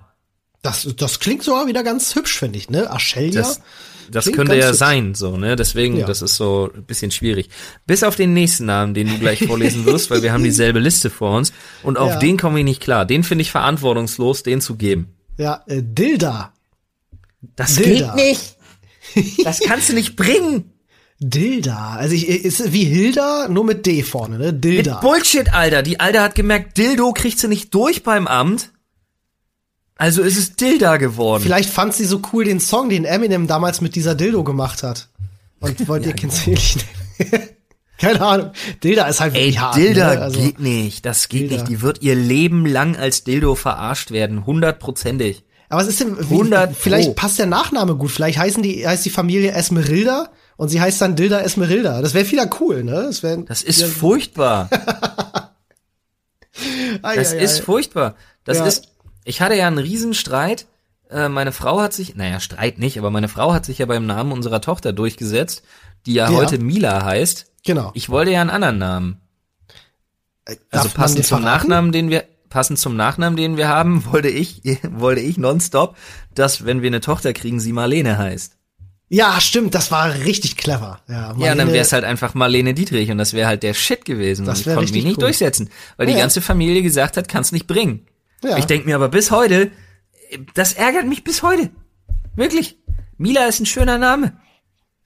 [0.63, 2.91] Das, das klingt sogar wieder ganz hübsch, finde ich, ne?
[2.91, 3.43] Aschelia.
[3.43, 3.61] Das,
[4.11, 5.57] das Klingt könnte ja sein, so, ne?
[5.57, 6.07] Deswegen, Ja.
[6.07, 7.49] das ist so ein bisschen schwierig.
[7.87, 11.11] Bis auf den nächsten Namen, den du gleich vorlesen wirst, weil wir haben dieselbe Liste
[11.11, 11.53] vor uns.
[11.83, 12.19] Und auf Ja.
[12.19, 13.05] den komme ich nicht klar.
[13.07, 15.09] Den finde ich verantwortungslos, den zu geben.
[15.39, 16.53] Ja, äh, Dilda.
[17.57, 18.15] Das Dilda.
[18.17, 18.25] geht
[19.17, 19.45] nicht.
[19.45, 20.73] Das kannst du nicht bringen.
[21.19, 21.97] Dilda.
[21.97, 24.53] Also ich, ist wie Hilda, nur mit D vorne, ne?
[24.55, 24.93] Dilda.
[24.95, 25.83] Mit Bullshit, Alter.
[25.83, 28.71] Die Alte hat gemerkt, Dildo kriegt sie nicht durch beim Amt.
[30.01, 31.43] Also ist es Dilda geworden.
[31.43, 35.09] Vielleicht fand sie so cool den Song, den Eminem damals mit dieser Dildo gemacht hat.
[35.61, 36.77] Und wollt ihr Kind ähnlich
[37.19, 37.43] nehmen.
[37.99, 38.51] Keine Ahnung.
[38.83, 39.77] Dilda ist halt Ey, wirklich hart.
[39.77, 40.21] Dilda ne?
[40.23, 41.05] Also, geht nicht.
[41.05, 41.57] Das geht Dilda.
[41.57, 41.69] nicht.
[41.69, 44.47] Die wird ihr Leben lang als Dildo verarscht werden.
[44.47, 45.45] Hundertprozentig.
[45.69, 48.11] aber was ist denn, wie, 100 vielleicht passt der Nachname gut.
[48.11, 52.01] Vielleicht heißen die, heißt die Familie Esmeralda und sie heißt dann Dilda Esmeralda.
[52.01, 53.03] Das wäre wieder cool, ne?
[53.09, 54.71] Das, wär, Das ist furchtbar.
[57.03, 58.17] Das ist furchtbar.
[58.45, 58.67] Das Ja.
[58.67, 58.89] ist,
[59.31, 60.67] ich hatte ja einen Riesenstreit.
[61.11, 64.05] Äh, meine Frau hat sich, naja, Streit nicht, aber meine Frau hat sich ja beim
[64.07, 65.63] Namen unserer Tochter durchgesetzt,
[66.07, 66.37] die ja, Ja.
[66.37, 67.47] heute Mila heißt.
[67.65, 67.91] Genau.
[67.95, 69.21] Ich wollte ja einen anderen Namen.
[70.45, 71.69] Darf Also man passend den zum verraten?
[71.69, 75.97] Nachnamen, den wir, passend zum Nachnamen, den wir haben, wollte ich, wollte ich nonstop,
[76.35, 78.57] dass, wenn wir eine Tochter kriegen, sie Marlene heißt.
[79.13, 81.01] Ja, stimmt, das war richtig clever.
[81.09, 84.05] Ja, ja, dann wäre es halt einfach Marlene Dietrich und das wäre halt der Shit
[84.05, 84.47] gewesen.
[84.47, 85.25] Das ich konnte mich nicht cool.
[85.25, 86.15] durchsetzen, weil Ja.
[86.15, 88.07] die ganze Familie gesagt hat, kannst nicht bringen.
[88.43, 88.57] Ja.
[88.59, 89.71] Ich denk mir aber bis heute,
[90.55, 91.71] das ärgert mich bis heute.
[92.37, 92.79] Wirklich.
[93.19, 94.33] Mila ist ein schöner Name.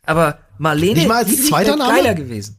[0.06, 1.92] Aber Marlene Nicht mal als zweiter wär Name?
[1.94, 2.58] geiler gewesen.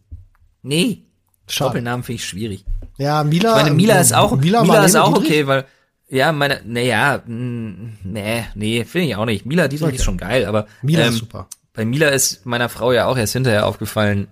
[0.63, 1.03] Nee.
[1.47, 1.69] Schade.
[1.69, 2.65] Doppelnamen finde ich schwierig.
[2.97, 3.57] Ja, Mila.
[3.57, 5.29] Ich meine, Mila ist auch, Mila, Marlene ist auch Dietrich?
[5.29, 5.65] okay, weil,
[6.09, 9.45] ja, meine, naja, nee, nee, finde ich auch nicht.
[9.45, 9.95] Mila Dietrich Okay.
[9.97, 11.47] ist schon geil, aber Mila ähm, ist super.
[11.73, 14.27] bei Mila ist meiner Frau ja auch erst hinterher aufgefallen,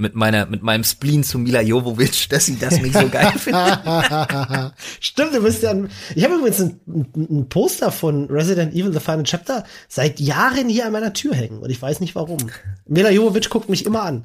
[0.00, 3.80] mit meiner, mit meinem Spleen zu Mila Jovovic, dass sie das nicht so geil findet.
[5.00, 5.70] Stimmt, du bist ja.
[5.70, 6.80] Ein, ich habe übrigens ein,
[7.14, 11.58] ein, Poster von Resident Evil The Final Chapter seit Jahren hier an meiner Tür hängen
[11.58, 12.38] und ich weiß nicht warum.
[12.86, 14.24] Mila Jovovich guckt mich immer an,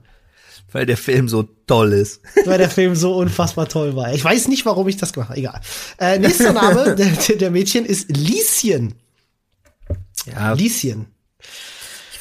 [0.72, 2.22] weil der Film so toll ist.
[2.46, 4.14] weil der Film so unfassbar toll war.
[4.14, 5.40] Ich weiß nicht, warum ich das gemacht habe.
[5.40, 5.62] Egal.
[6.00, 8.96] Äh, nächster Name der, der Mädchen ist Lieschen.
[10.26, 11.08] Ja, Lieschen.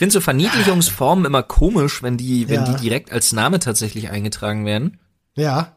[0.05, 2.73] Ich finde so Verniedlichungsformen immer komisch, wenn die, wenn Ja.
[2.75, 4.99] die direkt als Name tatsächlich eingetragen werden.
[5.37, 5.77] Ja.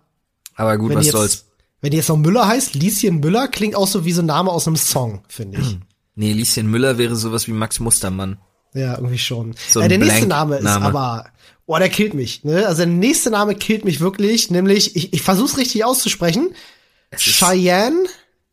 [0.55, 1.33] Aber gut, Wenn was die, soll's.
[1.33, 1.45] jetzt,
[1.81, 4.51] wenn die jetzt noch Müller heißt, Lieschen Müller, klingt auch so wie so ein Name
[4.51, 5.77] aus einem Song, finde ich.
[6.19, 8.39] Nee, Lieschen Müller wäre sowas wie Max Mustermann.
[8.73, 9.53] Ja, irgendwie schon.
[9.69, 10.85] So ein äh, der nächste Name ist Name.
[10.87, 11.27] aber,
[11.67, 12.43] oh, der killt mich.
[12.43, 12.65] Ne?
[12.65, 16.55] Also der nächste Name killt mich wirklich, nämlich, ich, ich versuch's richtig auszusprechen.
[17.11, 18.05] ist- Cheyenne,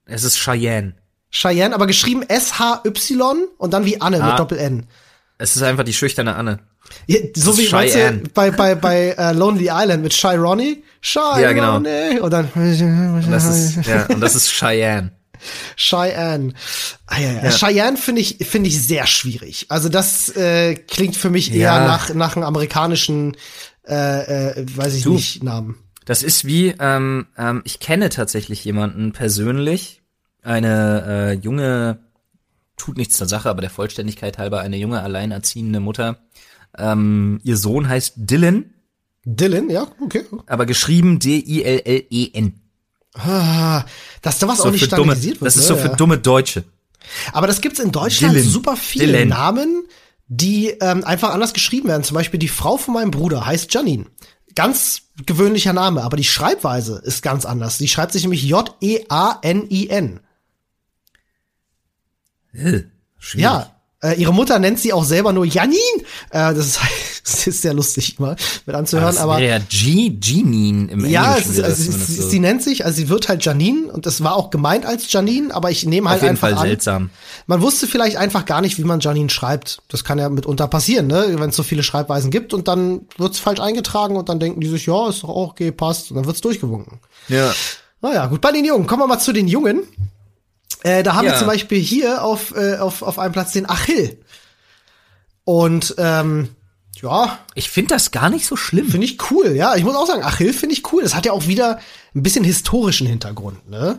[0.05, 0.95] Es ist Cheyenne.
[1.31, 4.29] Cheyenne, aber geschrieben S-H-Y und dann wie Anne Ah.
[4.33, 4.87] mit Doppel-N.
[5.45, 6.59] Es ist einfach die schüchterne Anne.
[7.07, 10.82] Ja, so wie weißt du, bei, bei, bei äh, Lonely Island mit Shy Ronnie.
[11.01, 11.74] Shy Ja, genau.
[11.74, 12.18] Ronnie.
[12.20, 15.12] Und dann Und das ist, ja, und das ist Cheyenne.
[15.76, 16.53] Cheyenne.
[17.07, 17.51] Ah, ja, ja.
[17.51, 19.66] Cheyenne finde ich, finde ich sehr schwierig.
[19.68, 21.86] Also das äh, klingt für mich eher Ja.
[21.86, 23.36] nach, nach einem amerikanischen,
[23.86, 25.12] äh, äh, weiß ich Du.
[25.14, 25.76] nicht, Namen.
[26.07, 30.03] Das ist wie, ähm, ähm, ich kenne tatsächlich jemanden persönlich,
[30.42, 31.99] eine äh, junge,
[32.77, 36.18] tut nichts zur Sache, aber der Vollständigkeit halber eine junge, alleinerziehende Mutter.
[36.77, 38.75] Ähm, ihr Sohn heißt Dylan,
[39.25, 40.25] Dylan, ja, okay.
[40.47, 42.61] aber geschrieben D-I-L-L-E-N.
[43.14, 43.85] Ah,
[44.22, 45.47] dass da was auch So nicht für dumme, standardisiert wird.
[45.47, 45.77] das ist ne?
[45.77, 45.95] so für ja.
[45.95, 46.64] dumme Deutsche.
[47.33, 48.49] Aber das gibt's in Deutschland Dylan.
[48.49, 49.29] super viele Dylan.
[49.29, 49.85] Namen,
[50.27, 52.03] die ähm, einfach anders geschrieben werden.
[52.03, 54.07] Zum Beispiel die Frau von meinem Bruder heißt Janine.
[54.55, 57.79] Ganz gewöhnlicher Name, aber die Schreibweise ist ganz anders.
[57.79, 60.20] Die schreibt sich nämlich J-E-A-N-I-N.
[62.55, 63.42] Schwierig.
[63.42, 63.74] Ja,
[64.05, 65.78] äh, ihre Mutter nennt sie auch selber nur Janine.
[66.30, 66.80] Äh, das, ist,
[67.24, 68.36] das ist sehr lustig mal
[68.66, 71.57] mit anzuhören, das aber ja G, Janine im ja, Englischen.
[71.57, 72.28] wäre also, sie, so.
[72.28, 75.55] sie nennt sich, also sie wird halt Janine und das war auch gemeint als Janine,
[75.55, 77.11] aber ich nehme halt Auf jeden einfach Fall an, seltsam.
[77.46, 79.80] man wusste vielleicht einfach gar nicht, wie man Janine schreibt.
[79.88, 81.36] Das kann ja mitunter passieren, ne?
[81.38, 84.68] Wenn es so viele Schreibweisen gibt und dann wird's falsch eingetragen und dann denken die
[84.68, 87.00] sich, ja, ist doch auch okay, passt und dann wird's durchgewunken.
[87.28, 87.55] Ja.
[88.02, 88.86] Naja, gut, bei den Jungen.
[88.86, 89.84] Kommen wir mal zu den Jungen.
[90.85, 91.32] Äh, da haben Ja.
[91.32, 94.20] wir zum Beispiel hier auf, äh, auf, auf einem Platz den Achill.
[95.45, 96.51] Und ähm,
[97.03, 98.89] ja, Ich finde das gar nicht so schlimm.
[98.89, 99.74] finde ich cool, ja.
[99.76, 101.03] Ich muss auch sagen, Achill finde ich cool.
[101.03, 101.80] Das hat ja auch wieder
[102.14, 103.99] ein bisschen historischen Hintergrund, ne?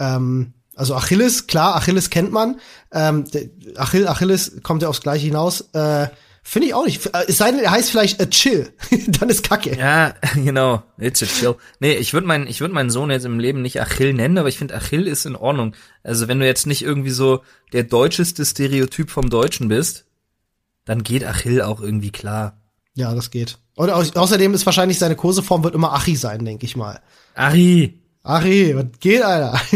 [0.00, 2.58] Ähm, also Achilles, klar, Achilles kennt man.
[2.92, 3.24] Ähm,
[3.76, 5.60] Achill, Achilles kommt ja aufs Gleiche hinaus.
[5.72, 6.08] Äh,
[6.42, 7.06] finde ich auch nicht.
[7.06, 8.72] Äh, Es sei denn, er heißt vielleicht a Chill.
[9.20, 9.76] Dann ist Kacke.
[9.76, 10.82] Ja, genau.
[10.98, 11.56] It's a chill.
[11.80, 14.48] Nee, ich würde meinen, ich würde meinen Sohn jetzt im Leben nicht Achill nennen, aber
[14.48, 15.74] ich finde Achill ist in Ordnung.
[16.02, 20.04] Also wenn du jetzt nicht irgendwie so der deutscheste Stereotyp vom Deutschen bist,
[20.84, 22.58] dann geht Achill auch irgendwie klar.
[22.94, 23.58] Ja, das geht.
[23.74, 27.00] Und au außerdem ist wahrscheinlich seine Kurseform wird immer Achi sein, denke ich mal.
[27.34, 27.98] Ari.
[28.24, 29.60] Achi, was geht, Alter?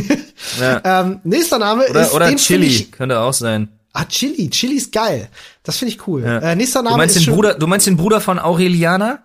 [0.61, 1.01] Ja.
[1.03, 3.69] ähm, nächster Name Oder, ist oder Chili, Ich, könnte auch sein.
[3.97, 4.51] Ah, Chili.
[4.51, 5.29] Chili ist geil.
[5.63, 6.23] Das finde ich cool.
[6.23, 6.39] Ja.
[6.39, 9.23] Äh, nächster Name Du meinst ist den Bruder, du meinst den Bruder von Aureliana?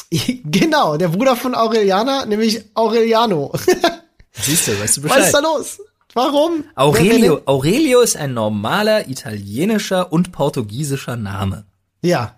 [0.10, 3.52] genau, der Bruder von Aureliana, nämlich Aureliano.
[4.32, 5.78] Siehst du, weißt du Was ist da los?
[6.14, 6.64] Warum?
[6.74, 11.66] Aurelio, Aurelio ist ein normaler italienischer und portugiesischer Name.
[12.02, 12.36] Ja.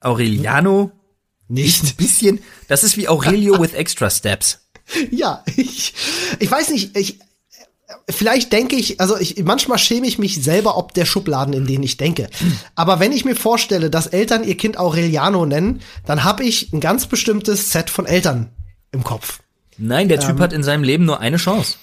[0.00, 0.92] Aureliano
[1.48, 1.84] Nicht.
[1.84, 4.60] ein bisschen, das ist wie Aurelio with extra steps.
[5.10, 5.94] Ja, ich,
[6.38, 7.20] ich weiß nicht, ich,
[8.08, 11.82] vielleicht denke ich, also ich, manchmal schäme ich mich selber ob der Schubladen, in denen
[11.82, 12.28] ich denke.
[12.74, 16.80] Aber wenn ich mir vorstelle, dass Eltern ihr Kind Aureliano nennen, dann habe ich ein
[16.80, 18.50] ganz bestimmtes Set von Eltern
[18.92, 19.40] im Kopf.
[19.78, 20.28] Nein, der Ähm.
[20.28, 21.76] Typ hat in seinem Leben nur eine Chance.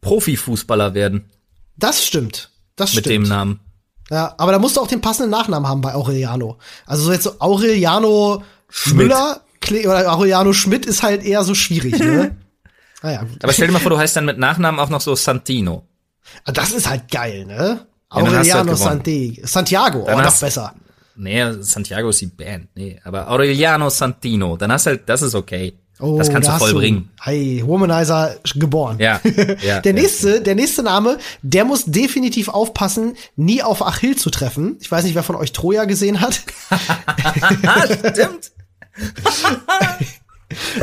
[0.00, 1.30] Profifußballer werden
[1.76, 2.50] Das stimmt.
[2.76, 3.26] Das mit stimmt.
[3.26, 3.60] dem Namen.
[4.10, 6.58] Ja, aber da musst du auch den passenden Nachnamen haben bei Aureliano.
[6.86, 8.96] Also so jetzt so Aureliano Schmidt.
[9.08, 9.42] Müller
[9.84, 12.36] oder Aureliano Schmidt ist halt eher so schwierig, ne?
[13.02, 13.42] naja, gut.
[13.42, 15.86] Aber stell dir mal vor, du heißt dann mit Nachnamen auch noch so Santino.
[16.44, 17.86] Ah, Das ist halt geil, ne?
[18.10, 18.76] halt Aureliano gewonnen.
[18.76, 20.74] Santi Santiago, Dann oh, noch besser.
[21.16, 22.68] Nee, Santiago ist die Band.
[22.74, 25.74] Nee, aber Aureliano Santino, dann hast du halt, das ist okay.
[26.00, 27.10] Oh, das kannst da du hast voll bringen.
[27.20, 28.98] Hey, Womanizer geboren.
[28.98, 29.20] Ja,
[29.62, 29.80] ja.
[29.80, 29.92] Der ja.
[29.92, 34.78] nächste, der nächste Name, der muss definitiv aufpassen, nie auf Achill zu treffen.
[34.80, 36.40] Ich weiß nicht, wer von euch Troja gesehen hat.
[36.70, 38.52] Ah, stimmt.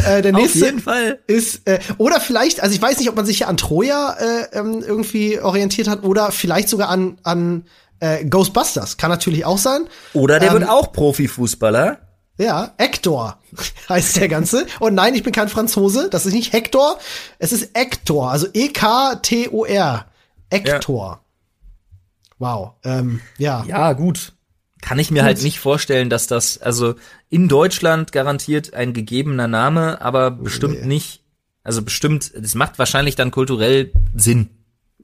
[0.05, 1.19] Äh, der Auf nächste jeden Fall.
[1.27, 4.57] ist äh, oder vielleicht, also ich weiß nicht, ob man sich hier an Troja äh,
[4.57, 7.65] ähm, irgendwie orientiert hat oder vielleicht sogar an an
[7.99, 8.97] äh, Ghostbusters.
[8.97, 9.87] Kann natürlich auch sein.
[10.13, 11.99] Oder der Ähm, wird auch Profifußballer.
[12.37, 13.39] Ja, Hector
[13.89, 14.67] heißt der Ganze.
[14.79, 16.09] Und nein, ich bin kein Franzose.
[16.09, 16.99] Das ist nicht Hector.
[17.39, 18.31] Es ist Hector.
[18.31, 20.05] Also E-K-T-O-R.
[20.51, 21.21] Hector.
[22.37, 22.73] Wow.
[22.83, 23.65] Ähm, ja.
[23.67, 24.33] Ja, gut.
[24.81, 26.95] Kann ich mir halt nicht vorstellen, dass das, also
[27.29, 30.87] in Deutschland garantiert ein gegebener Name, aber bestimmt Nee.
[30.87, 31.21] nicht,
[31.63, 34.49] also bestimmt, das macht wahrscheinlich dann kulturell Sinn.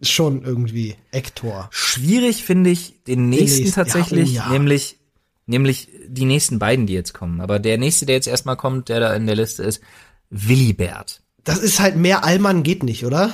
[0.01, 1.69] Schon irgendwie Hector.
[1.71, 4.49] Schwierig finde ich den nächsten nächsten, ja, tatsächlich, oh ja.
[4.49, 4.97] nämlich,
[5.45, 7.41] nämlich die nächsten beiden, die jetzt kommen.
[7.41, 9.81] Aber der nächste, der jetzt erstmal kommt, der da in der Liste ist,
[10.29, 11.21] Willibert.
[11.43, 13.31] Das ist halt mehr Allmann geht nicht, oder?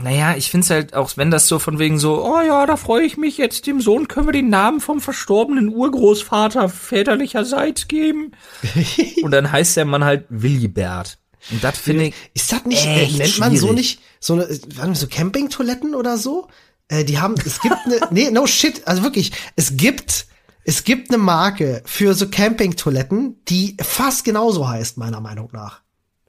[0.00, 3.04] Naja, ich find's halt auch, wenn das so von wegen so, oh ja, da freue
[3.04, 8.32] ich mich jetzt, dem Sohn können wir den Namen vom verstorbenen Urgroßvater väterlicherseits geben.
[9.22, 11.18] Und dann heißt der Mann halt Willibert.
[11.50, 14.48] Und das finde ich, Ist das nicht, äh, Echt nennt man so nicht, so eine,
[14.76, 16.48] waren so Campingtoiletten oder so?
[16.88, 20.26] Äh, die haben, es gibt eine, nee, no shit, also wirklich, es gibt,
[20.64, 25.81] es gibt eine Marke für so Campingtoiletten, die fast genauso heißt, meiner Meinung nach.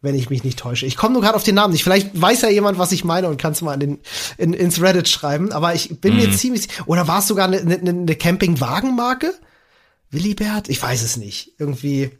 [0.03, 0.85] Wenn ich mich nicht täusche.
[0.85, 1.83] Ich komme nur gerade auf den Namen nicht.
[1.83, 3.99] Vielleicht weiß ja jemand, was ich meine und kann es mal in den,
[4.37, 5.53] in, ins Reddit schreiben.
[5.53, 6.19] Aber ich bin Mhm.
[6.19, 9.33] mir ziemlich, oder war es sogar eine, eine, eine Campingwagenmarke?
[10.11, 10.67] Willibert?
[10.67, 11.53] Ich weiß es nicht.
[11.57, 12.11] Irgendwie,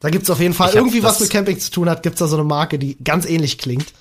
[0.00, 2.26] da gibt's auf jeden Fall Ich irgendwie was mit Camping zu tun hat, gibt's da
[2.26, 3.92] so eine Marke, die ganz ähnlich klingt.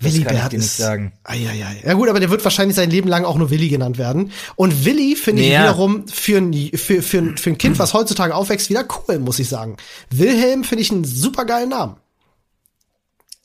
[0.00, 0.78] ich dir nicht ist.
[0.78, 1.12] sagen.
[1.24, 1.82] Eieiei.
[1.84, 4.32] Ja gut, aber der wird wahrscheinlich sein Leben lang auch nur Willi genannt werden.
[4.56, 5.64] Und Willi finde ich Ja.
[5.64, 9.48] wiederum für ein, für, für, für ein Kind, was heutzutage aufwächst, wieder cool, muss ich
[9.50, 9.76] sagen.
[10.10, 11.96] Wilhelm finde ich einen supergeilen Namen.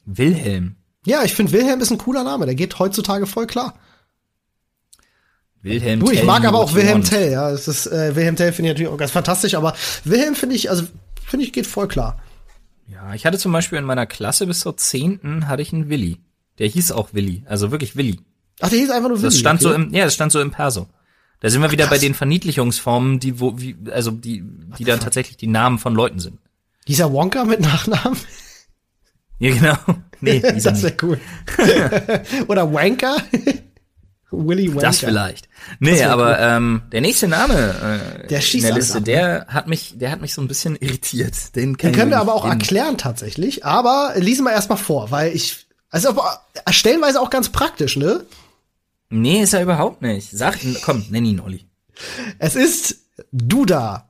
[0.08, 0.78] Wilhelm.
[1.06, 3.76] Ja, ich finde Wilhelm ist ein cooler Name, der geht heutzutage voll klar.
[5.62, 7.04] Wilhelm Du, ich Tell mag aber auch Wilhelm.
[7.04, 7.50] Tell, ja.
[7.52, 10.70] Es ist, äh, Wilhelm Tell finde ich natürlich auch ganz fantastisch, aber Wilhelm finde ich,
[10.70, 10.84] also
[11.24, 12.20] finde ich, geht voll klar.
[12.88, 16.20] Ja, ich hatte zum Beispiel in meiner Klasse bis zur zehnten hatte ich einen Willi.
[16.58, 18.20] Der hieß auch Willi, also wirklich Willi.
[18.62, 19.28] Ach, der hieß einfach nur Willi.
[19.28, 19.82] Das stand so okay.
[19.82, 20.88] im, ja, das stand so im Perso.
[21.40, 24.44] Da sind wir wieder bei den Verniedlichungsformen, die wo, wie, also die,
[24.80, 26.40] die dann tatsächlich die Namen von Leuten sind.
[26.88, 28.18] Dieser Wonka mit Nachnamen?
[29.40, 29.78] Ja, genau.
[30.20, 31.20] Nee, das wäre cool.
[32.48, 33.18] Oder Wanker?
[34.32, 34.82] Willy Wanker.
[34.82, 35.48] Das vielleicht.
[35.80, 39.06] Nee, wär aber ähm, der nächste Name äh, Der schießt in der Liste, ab, ne?
[39.06, 41.56] der hat mich, der hat mich so ein bisschen irritiert.
[41.56, 43.64] Den, Den können wir aber auch erklären tatsächlich.
[43.64, 48.26] Aber lesen wir erstmal vor, weil ich, also aber stellenweise auch ganz praktisch, ne?
[49.10, 50.32] Nee, ist er überhaupt nicht.
[50.32, 51.64] Sag, komm, nenn ihn Olli.
[52.40, 54.10] Es ist Duda.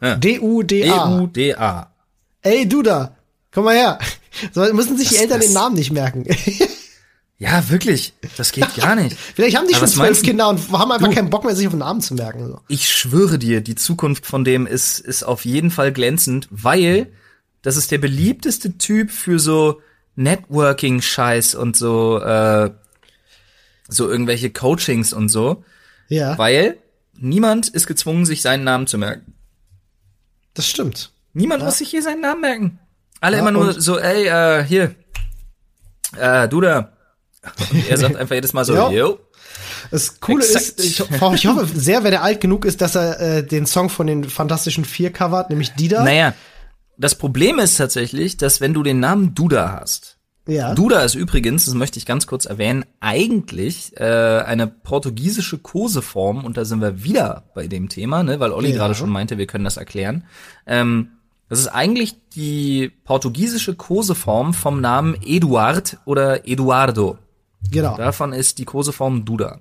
[0.00, 0.16] Ja.
[0.16, 1.18] D-U-D-A.
[1.18, 1.90] E-U-D-A.
[2.42, 3.16] Ey, Duda,
[3.54, 3.98] komm mal her.
[4.52, 6.26] So müssen sich die Das- Eltern das- den Namen nicht merken.
[7.36, 8.14] Ja, wirklich.
[8.36, 9.16] Das geht gar nicht.
[9.34, 10.22] Vielleicht haben die Aber schon zwölf?
[10.22, 12.46] Kinder und haben einfach Du- keinen Bock mehr, sich auf den Namen zu merken.
[12.46, 12.60] So.
[12.68, 17.12] Ich schwöre dir, die Zukunft von dem ist, ist auf jeden Fall glänzend, weil
[17.62, 19.80] das ist der beliebteste Typ für so
[20.14, 22.70] Networking-Scheiß und so, äh,
[23.88, 25.64] so irgendwelche Coachings und so,
[26.08, 26.78] Ja, weil
[27.18, 29.34] niemand ist gezwungen, sich seinen Namen zu merken.
[30.54, 31.10] das stimmt.
[31.32, 32.78] Niemand muss sich hier seinen Namen merken.
[33.24, 34.94] Alle Ja, immer nur so, ey, äh, hier,
[36.18, 36.92] äh, du da.
[37.70, 38.90] Und er sagt einfach jedes Mal so, Ja.
[38.90, 39.18] yo.
[39.90, 40.78] Das Coole Exakt.
[40.78, 43.88] ist, ich, ich hoffe sehr, wenn er alt genug ist, dass er äh, den Song
[43.88, 46.02] von den Fantastischen Vier covert, nämlich Dida.
[46.04, 46.34] Naja,
[46.98, 50.74] das Problem ist tatsächlich, dass wenn du den Namen Duda hast, Ja.
[50.74, 54.04] Duda ist übrigens, das möchte ich ganz kurz erwähnen, eigentlich äh,
[54.44, 58.76] eine portugiesische Koseform und da sind wir wieder bei dem Thema, ne, weil Olli Ja.
[58.76, 60.24] gerade schon meinte, wir können das erklären.
[60.66, 61.08] Ähm,
[61.48, 67.18] das ist eigentlich die portugiesische Koseform vom Namen Eduard oder Eduardo.
[67.70, 67.96] Genau.
[67.96, 69.60] Davon ist die Koseform Duda.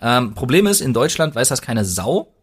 [0.00, 2.34] Ähm, Problem ist, in Deutschland weiß das keine Sau.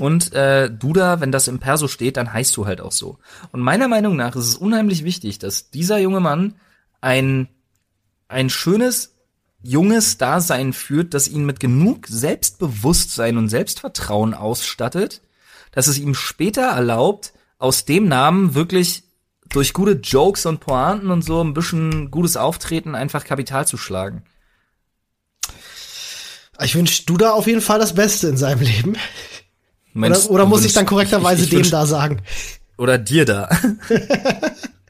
[0.00, 3.18] Und äh, Duda, wenn das im Perso steht, dann heißt du halt auch so.
[3.52, 6.56] Und meiner Meinung nach ist es unheimlich wichtig, dass dieser junge Mann
[7.00, 7.48] ein,
[8.26, 9.14] ein schönes,
[9.62, 15.22] junges Dasein führt, das ihn mit genug Selbstbewusstsein und Selbstvertrauen ausstattet,
[15.70, 19.04] dass es ihm später erlaubt, aus dem Namen wirklich
[19.48, 24.24] durch gute Jokes und Pointen und so ein bisschen gutes Auftreten einfach Kapital zu schlagen.
[26.60, 28.96] Ich wünsche du da auf jeden Fall das Beste in seinem Leben.
[29.92, 32.22] Mensch, oder oder muss ich wünschst- dann korrekterweise ich- ich dem wünsch- da sagen?
[32.78, 33.48] Oder dir da.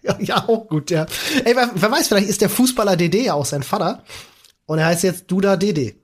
[0.06, 1.06] Ja, ja, auch gut, ja.
[1.46, 4.04] Ey, wer, wer weiß, vielleicht ist der Fußballer DD ja auch sein Vater.
[4.66, 5.96] Und er heißt jetzt Duda DD.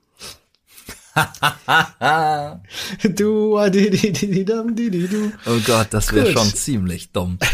[5.09, 5.33] Du.
[5.47, 7.39] Oh Gott, das wäre schon ziemlich dumm.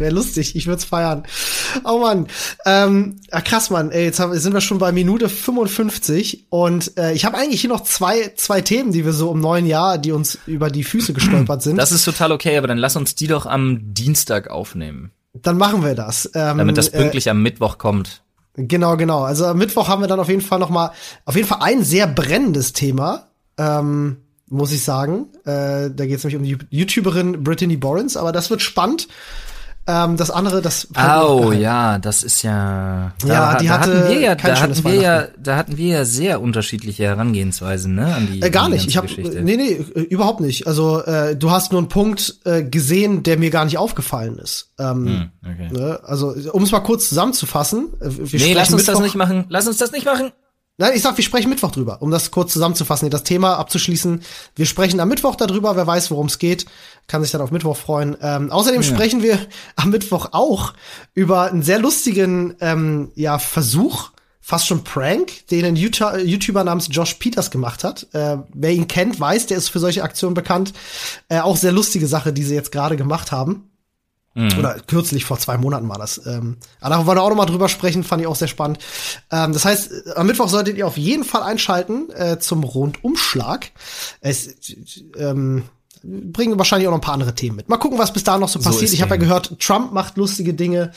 [0.00, 1.24] Wäre lustig, ich würd's feiern.
[1.84, 2.26] Oh Mann.
[2.64, 3.90] Ähm, ah, krass, Mann.
[3.90, 7.68] Ey, jetzt haben, sind wir schon bei Minute 55 und äh, ich habe eigentlich hier
[7.68, 11.12] noch zwei, zwei Themen, die wir so im neuen Jahr, die uns über die Füße
[11.12, 11.76] gestolpert sind.
[11.76, 15.84] Das ist total okay, aber dann lass uns die doch am Dienstag aufnehmen, Dann machen
[15.84, 16.30] wir das.
[16.34, 18.22] Ähm, damit das äh, pünktlich am Mittwoch kommt.
[18.54, 19.22] Genau, genau.
[19.22, 20.92] Also am Mittwoch haben wir dann auf jeden Fall noch mal,
[21.24, 23.28] auf jeden Fall ein sehr brennendes Thema,
[23.58, 25.28] ähm, muss ich sagen.
[25.44, 29.08] Äh, da geht es nämlich um die YouTuberin Brittany Borens, aber das wird spannend.
[29.90, 33.12] Ähm, das andere, das Oh ja, das ist ja.
[33.26, 36.40] Ja, die hatte hatten wir ja, da hatten wir ja, da hatten wir ja sehr
[36.40, 38.40] unterschiedliche Herangehensweisen, ne, an die.
[38.42, 38.88] Äh, gar an die nicht.
[38.88, 39.42] Ich habe Geschichte.
[39.42, 40.66] nee, nee, äh, überhaupt nicht.
[40.66, 44.72] Also äh, du hast nur einen Punkt äh, gesehen, der mir gar nicht aufgefallen ist.
[44.78, 45.68] Ähm, Hm, okay.
[45.80, 46.00] ne?
[46.04, 49.44] Also um es mal kurz zusammenzufassen, äh, wir Nee, lass uns das Mittwoch- nicht machen.
[49.48, 50.30] Lass uns das nicht machen.
[50.80, 54.22] Nein, ich sag, wir sprechen Mittwoch drüber, um das kurz zusammenzufassen, hier das Thema abzuschließen.
[54.56, 56.64] Wir sprechen am Mittwoch darüber, wer weiß, worum es geht,
[57.06, 58.16] kann sich dann auf Mittwoch freuen.
[58.22, 59.38] Ähm, außerdem sprechen wir
[59.76, 60.72] am Mittwoch auch
[61.12, 67.12] über einen sehr lustigen ähm, ja, Versuch, fast schon Prank, den ein YouTuber namens Josh
[67.12, 68.06] Peters gemacht hat.
[68.14, 70.72] Äh, wer ihn kennt, weiß, der ist für solche Aktionen bekannt.
[71.28, 73.69] Äh, auch sehr lustige Sache, die sie jetzt gerade gemacht haben.
[74.36, 76.24] Oder kürzlich, vor zwei Monaten war das.
[76.24, 78.78] Ähm, aber da wollen wir auch noch mal drüber sprechen, fand ich auch sehr spannend.
[79.30, 83.72] Ähm, das heißt, äh, am Mittwoch solltet ihr auf jeden Fall einschalten äh, zum Rundumschlag.
[84.20, 84.54] Es
[85.16, 85.64] ähm,
[86.02, 87.68] bringen wahrscheinlich auch noch ein paar andere Themen mit.
[87.68, 88.84] Mal gucken, was bis da noch so passiert.
[88.84, 90.92] ist ich habe ja gehört, Trump macht lustige Dinge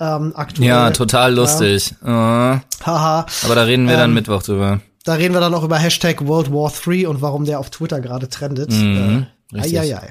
[0.00, 0.68] ähm, aktuell.
[0.68, 1.94] Ja, total lustig.
[2.02, 3.26] Äh, aber Haha.
[3.48, 4.80] da reden wir dann Ähm, Mittwoch drüber.
[5.04, 8.00] Da reden wir dann auch über Hashtag World War III und warum der auf Twitter
[8.00, 8.70] gerade trendet.
[8.70, 10.10] Mhm, äh, ai, ai, ai.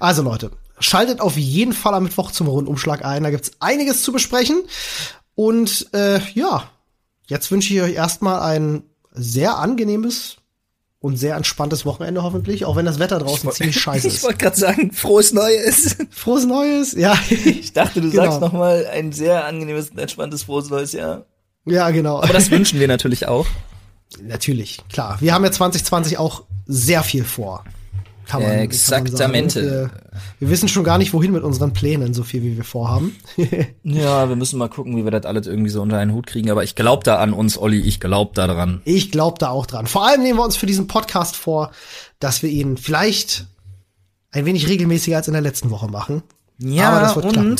[0.00, 3.22] Also Leute, schaltet auf jeden Fall am Mittwoch zum Rundumschlag ein.
[3.22, 4.62] Da gibt's einiges zu besprechen.
[5.34, 6.64] Und äh, ja,
[7.26, 10.36] jetzt wünsche ich euch erstmal ein sehr angenehmes
[10.98, 14.22] und sehr entspanntes Wochenende hoffentlich, auch wenn das Wetter draußen ziemlich scheiße ist.
[14.24, 15.96] wollte gerade sagen, frohes Neues.
[16.10, 17.14] Frohes Neues, ja.
[17.30, 18.24] Ich dachte, du Genau.
[18.24, 21.26] sagst noch mal ein sehr angenehmes, und entspanntes frohes Neues Jahr.
[21.66, 22.22] ja, genau.
[22.22, 23.46] Aber das wünschen wir natürlich auch.
[24.22, 25.18] Natürlich, klar.
[25.20, 27.64] Wir haben ja 2020 auch sehr viel vor.
[28.26, 29.60] Kann man, Exaktamente.
[29.60, 29.92] Kann man sagen.
[30.12, 33.16] wir, wir wissen schon gar nicht, wohin mit unseren Plänen, so viel wie wir vorhaben.
[33.84, 36.50] Ja, wir müssen mal gucken, wie wir das alles irgendwie so unter einen Hut kriegen.
[36.50, 37.80] Aber ich glaube da an uns, Olli.
[37.80, 38.80] Ich glaube da dran.
[38.84, 39.86] ich glaube da auch dran.
[39.86, 41.70] Vor allem nehmen wir uns für diesen Podcast vor,
[42.18, 43.46] dass wir ihn vielleicht
[44.32, 46.22] ein wenig regelmäßiger als in der letzten Woche machen.
[46.58, 47.56] Ja, Aber das wird und klappen.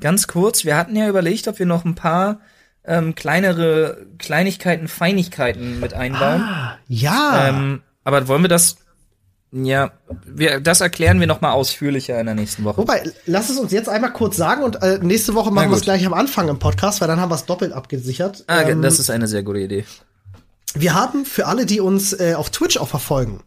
[0.00, 2.40] ganz kurz, wir hatten ja überlegt, ob wir noch ein paar
[2.84, 6.44] ähm, kleinere Kleinigkeiten, Feinigkeiten mit einbauen.
[6.88, 8.76] Ja, Ähm, aber wollen wir das?
[9.52, 9.90] Ja,
[10.24, 12.78] wir, das erklären wir noch mal ausführlicher in der nächsten Woche.
[12.78, 15.82] wobei, lass es uns jetzt einmal kurz sagen und äh, nächste Woche machen wir es
[15.82, 18.44] gleich am Anfang im Podcast, weil dann haben wir es doppelt abgesichert.
[18.46, 19.84] Ah, Ähm, das ist eine sehr gute Idee.
[20.74, 23.42] Wir haben für alle, die uns äh, auf Twitch auch verfolgen,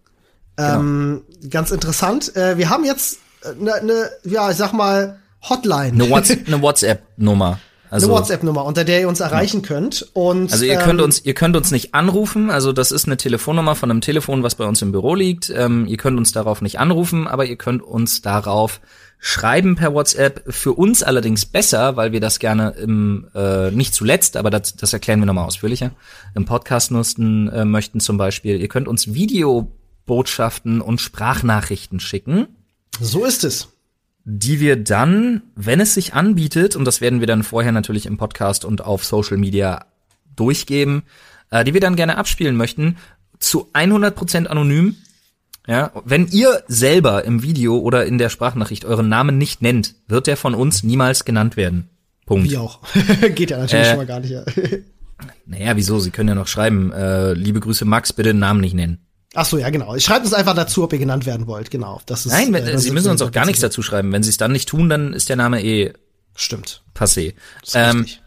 [0.57, 3.19] ähm, ganz interessant, äh, wir haben jetzt
[3.59, 5.93] eine, äh, ne, ja, ich sag mal, Hotline.
[5.93, 7.59] Eine, Whats eine WhatsApp-Nummer.
[7.93, 10.09] Also, eine WhatsApp-Nummer, unter der ihr uns erreichen könnt.
[10.13, 12.49] Und, also ihr ähm, könnt uns, ihr könnt uns nicht anrufen.
[12.49, 15.51] Also das ist eine Telefonnummer von einem Telefon, was bei uns im Büro liegt.
[15.51, 18.81] Ähm, ihr könnt uns darauf nicht anrufen, aber ihr könnt uns darauf
[19.19, 20.43] schreiben per WhatsApp.
[20.51, 24.91] Für uns allerdings besser, weil wir das gerne im äh, nicht zuletzt, aber das, das
[24.91, 25.91] erklären wir nochmal ausführlicher,
[26.33, 28.59] im Podcast nutzen äh, möchten zum Beispiel.
[28.59, 32.47] Ihr könnt uns Videobotschaften und Sprachnachrichten schicken.
[32.99, 33.67] So ist es.
[34.26, 38.17] Die wir dann, wenn es sich anbietet, und das werden wir dann vorher natürlich im
[38.17, 39.86] Podcast und auf Social Media
[40.36, 41.03] durchgeben,
[41.49, 42.97] äh, die wir dann gerne abspielen möchten,
[43.39, 44.95] zu 100% anonym.
[45.67, 50.28] Ja, wenn ihr selber im Video oder in der Sprachnachricht euren Namen nicht nennt, wird
[50.28, 51.89] der von uns niemals genannt werden.
[52.26, 52.49] Punkt.
[52.49, 52.80] Wie auch.
[53.36, 54.32] Geht ja natürlich Äh, schon mal gar nicht.
[54.32, 54.43] Ja.
[55.45, 55.99] Naja, wieso?
[55.99, 58.99] Sie können ja noch schreiben, äh, liebe Grüße Max, bitte den Namen nicht nennen.
[59.36, 59.97] Ach so, ja, genau.
[59.99, 61.71] Schreibt uns einfach dazu, ob ihr genannt werden wollt.
[61.71, 62.01] Genau.
[62.05, 63.81] Das ist, Nein, wenn, äh, Sie müssen uns auch gar nichts dazu.
[63.81, 64.11] schreiben.
[64.11, 65.93] Wenn Sie es dann nicht tun, dann ist der Name eh
[66.36, 66.84] Stimmt.
[66.95, 67.34] passé.
[67.73, 68.22] Ähm, richtig.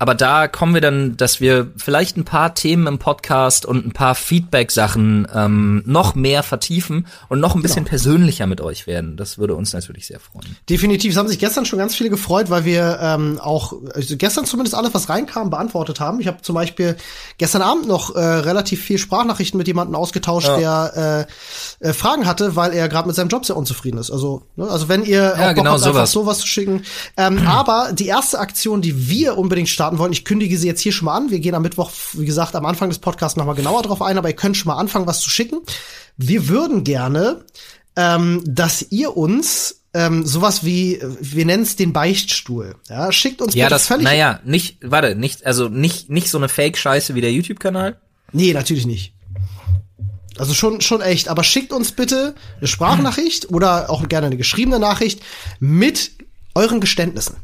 [0.00, 3.92] Aber da kommen wir dann, dass wir vielleicht ein paar Themen im Podcast und ein
[3.92, 7.90] paar Feedback-Sachen ähm, noch mehr vertiefen und noch ein bisschen genau.
[7.90, 9.18] persönlicher mit euch werden.
[9.18, 10.56] Das würde uns natürlich sehr freuen.
[10.70, 11.12] Definitiv.
[11.12, 14.74] Es haben sich gestern schon ganz viele gefreut, weil wir ähm, auch also gestern zumindest
[14.74, 16.18] alles, was reinkam, beantwortet haben.
[16.18, 16.96] Ich habe zum Beispiel
[17.36, 20.88] gestern Abend noch äh, relativ viel Sprachnachrichten mit jemandem ausgetauscht, ja.
[20.88, 21.26] der
[21.82, 24.10] äh, äh, Fragen hatte, weil er gerade mit seinem Job sehr unzufrieden ist.
[24.10, 25.96] Also, ne, also wenn ihr ja, auch Bock genau habt, sowas.
[25.96, 26.84] einfach sowas zu schicken.
[27.18, 30.12] Ähm, aber die erste Aktion, die wir unbedingt starten starten wollen.
[30.12, 31.30] Ich kündige sie jetzt hier schon mal an.
[31.30, 34.28] Wir gehen am Mittwoch, wie gesagt, am Anfang des Podcasts nochmal genauer drauf ein, aber
[34.28, 35.60] ihr könnt schon mal anfangen, was zu schicken.
[36.16, 37.44] Wir würden gerne,
[37.96, 42.76] ähm, dass ihr uns ähm, sowas wie, wir nennen es den Beichtstuhl.
[42.88, 44.04] Ja, schickt uns ja, das völlig.
[44.04, 48.00] Naja, nicht, warte, nicht, also nicht, nicht so eine Fake-Scheiße wie der YouTube-Kanal.
[48.32, 49.14] Nee, natürlich nicht.
[50.38, 51.28] Also schon, schon echt.
[51.28, 55.20] Aber schickt uns bitte eine Sprachnachricht oder auch gerne eine geschriebene Nachricht
[55.58, 56.12] mit
[56.54, 57.36] euren Geständnissen.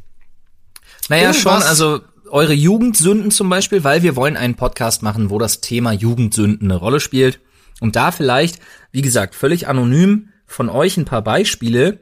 [1.08, 5.38] Naja, Irgendwas, schon, also eure Jugendsünden zum Beispiel, weil wir wollen einen Podcast machen, wo
[5.38, 7.40] das Thema Jugendsünden eine Rolle spielt.
[7.80, 8.58] Und da vielleicht,
[8.92, 11.98] wie gesagt, völlig anonym von euch ein paar Beispiele,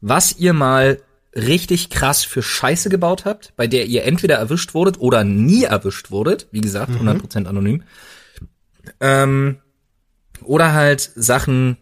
[0.00, 1.00] was ihr mal
[1.34, 6.10] richtig krass für Scheiße gebaut habt, bei der ihr entweder erwischt wurdet oder nie erwischt
[6.10, 6.48] wurdet.
[6.50, 7.46] Wie gesagt, 100% mhm.
[7.46, 7.82] anonym.
[9.00, 9.58] Ähm,
[10.42, 11.78] oder halt Sachen,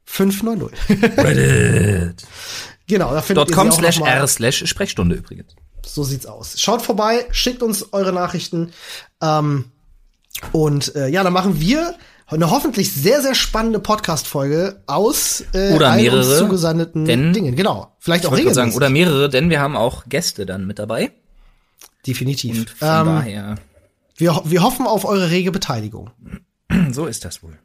[0.08, 0.80] 590.
[1.18, 2.24] Reddit.
[2.88, 5.54] Genau, da findet .com slash r slash Sprechstunde übrigens.
[5.86, 6.60] So sieht's aus.
[6.60, 8.72] Schaut vorbei, schickt uns eure Nachrichten.
[9.22, 9.66] Ähm,
[10.54, 11.96] und äh, ja, dann machen wir
[12.26, 17.56] eine hoffentlich sehr, sehr spannende Podcast-Folge aus äh, oder mehrere zugesandeten denn, Dingen.
[17.56, 17.96] Genau.
[18.00, 18.56] Vielleicht auch regelmäßig.
[18.56, 21.12] Sagen, oder mehrere, denn wir haben auch Gäste dann mit dabei.
[22.06, 22.60] Definitiv.
[22.60, 23.56] Und von ähm, daher.
[24.16, 26.12] Wir, wir hoffen auf eure rege Beteiligung.
[26.92, 27.58] So ist das wohl.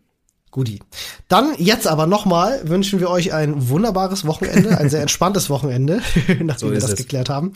[0.52, 0.80] Guti.
[1.28, 6.02] Dann jetzt aber nochmal wünschen wir euch ein wunderbares Wochenende, ein sehr entspanntes Wochenende,
[6.40, 6.96] nachdem so wir das es.
[6.96, 7.54] geklärt haben.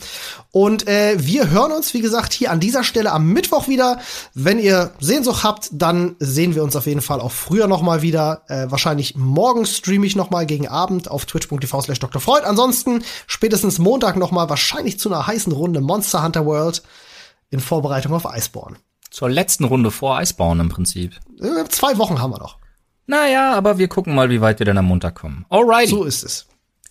[0.51, 3.99] Und äh, wir hören uns, wie gesagt, hier an dieser Stelle am Mittwoch wieder.
[4.33, 8.41] Wenn ihr Sehnsucht habt, dann sehen wir uns auf jeden Fall auch früher nochmal wieder.
[8.47, 12.19] Äh, wahrscheinlich morgen streame ich nochmal gegen Abend auf twitch.tv slash Dr.
[12.19, 12.45] Freud.
[12.45, 16.81] Ansonsten spätestens Montag nochmal wahrscheinlich zu einer heißen Runde Monster Hunter World
[17.51, 18.77] in Vorbereitung auf Iceborne.
[19.11, 21.15] Zur letzten Runde vor Iceborne im Prinzip.
[21.39, 22.57] Äh, zwei Wochen haben wir noch.
[23.07, 25.45] Naja, aber wir gucken mal, wie weit wir dann am Montag kommen.
[25.49, 25.87] Alright.
[25.89, 26.45] So ist es.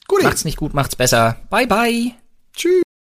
[0.09, 0.23] Gut.
[0.23, 1.37] Macht's nicht gut, macht's besser.
[1.51, 2.13] Bye bye.
[2.55, 2.86] Tschüss.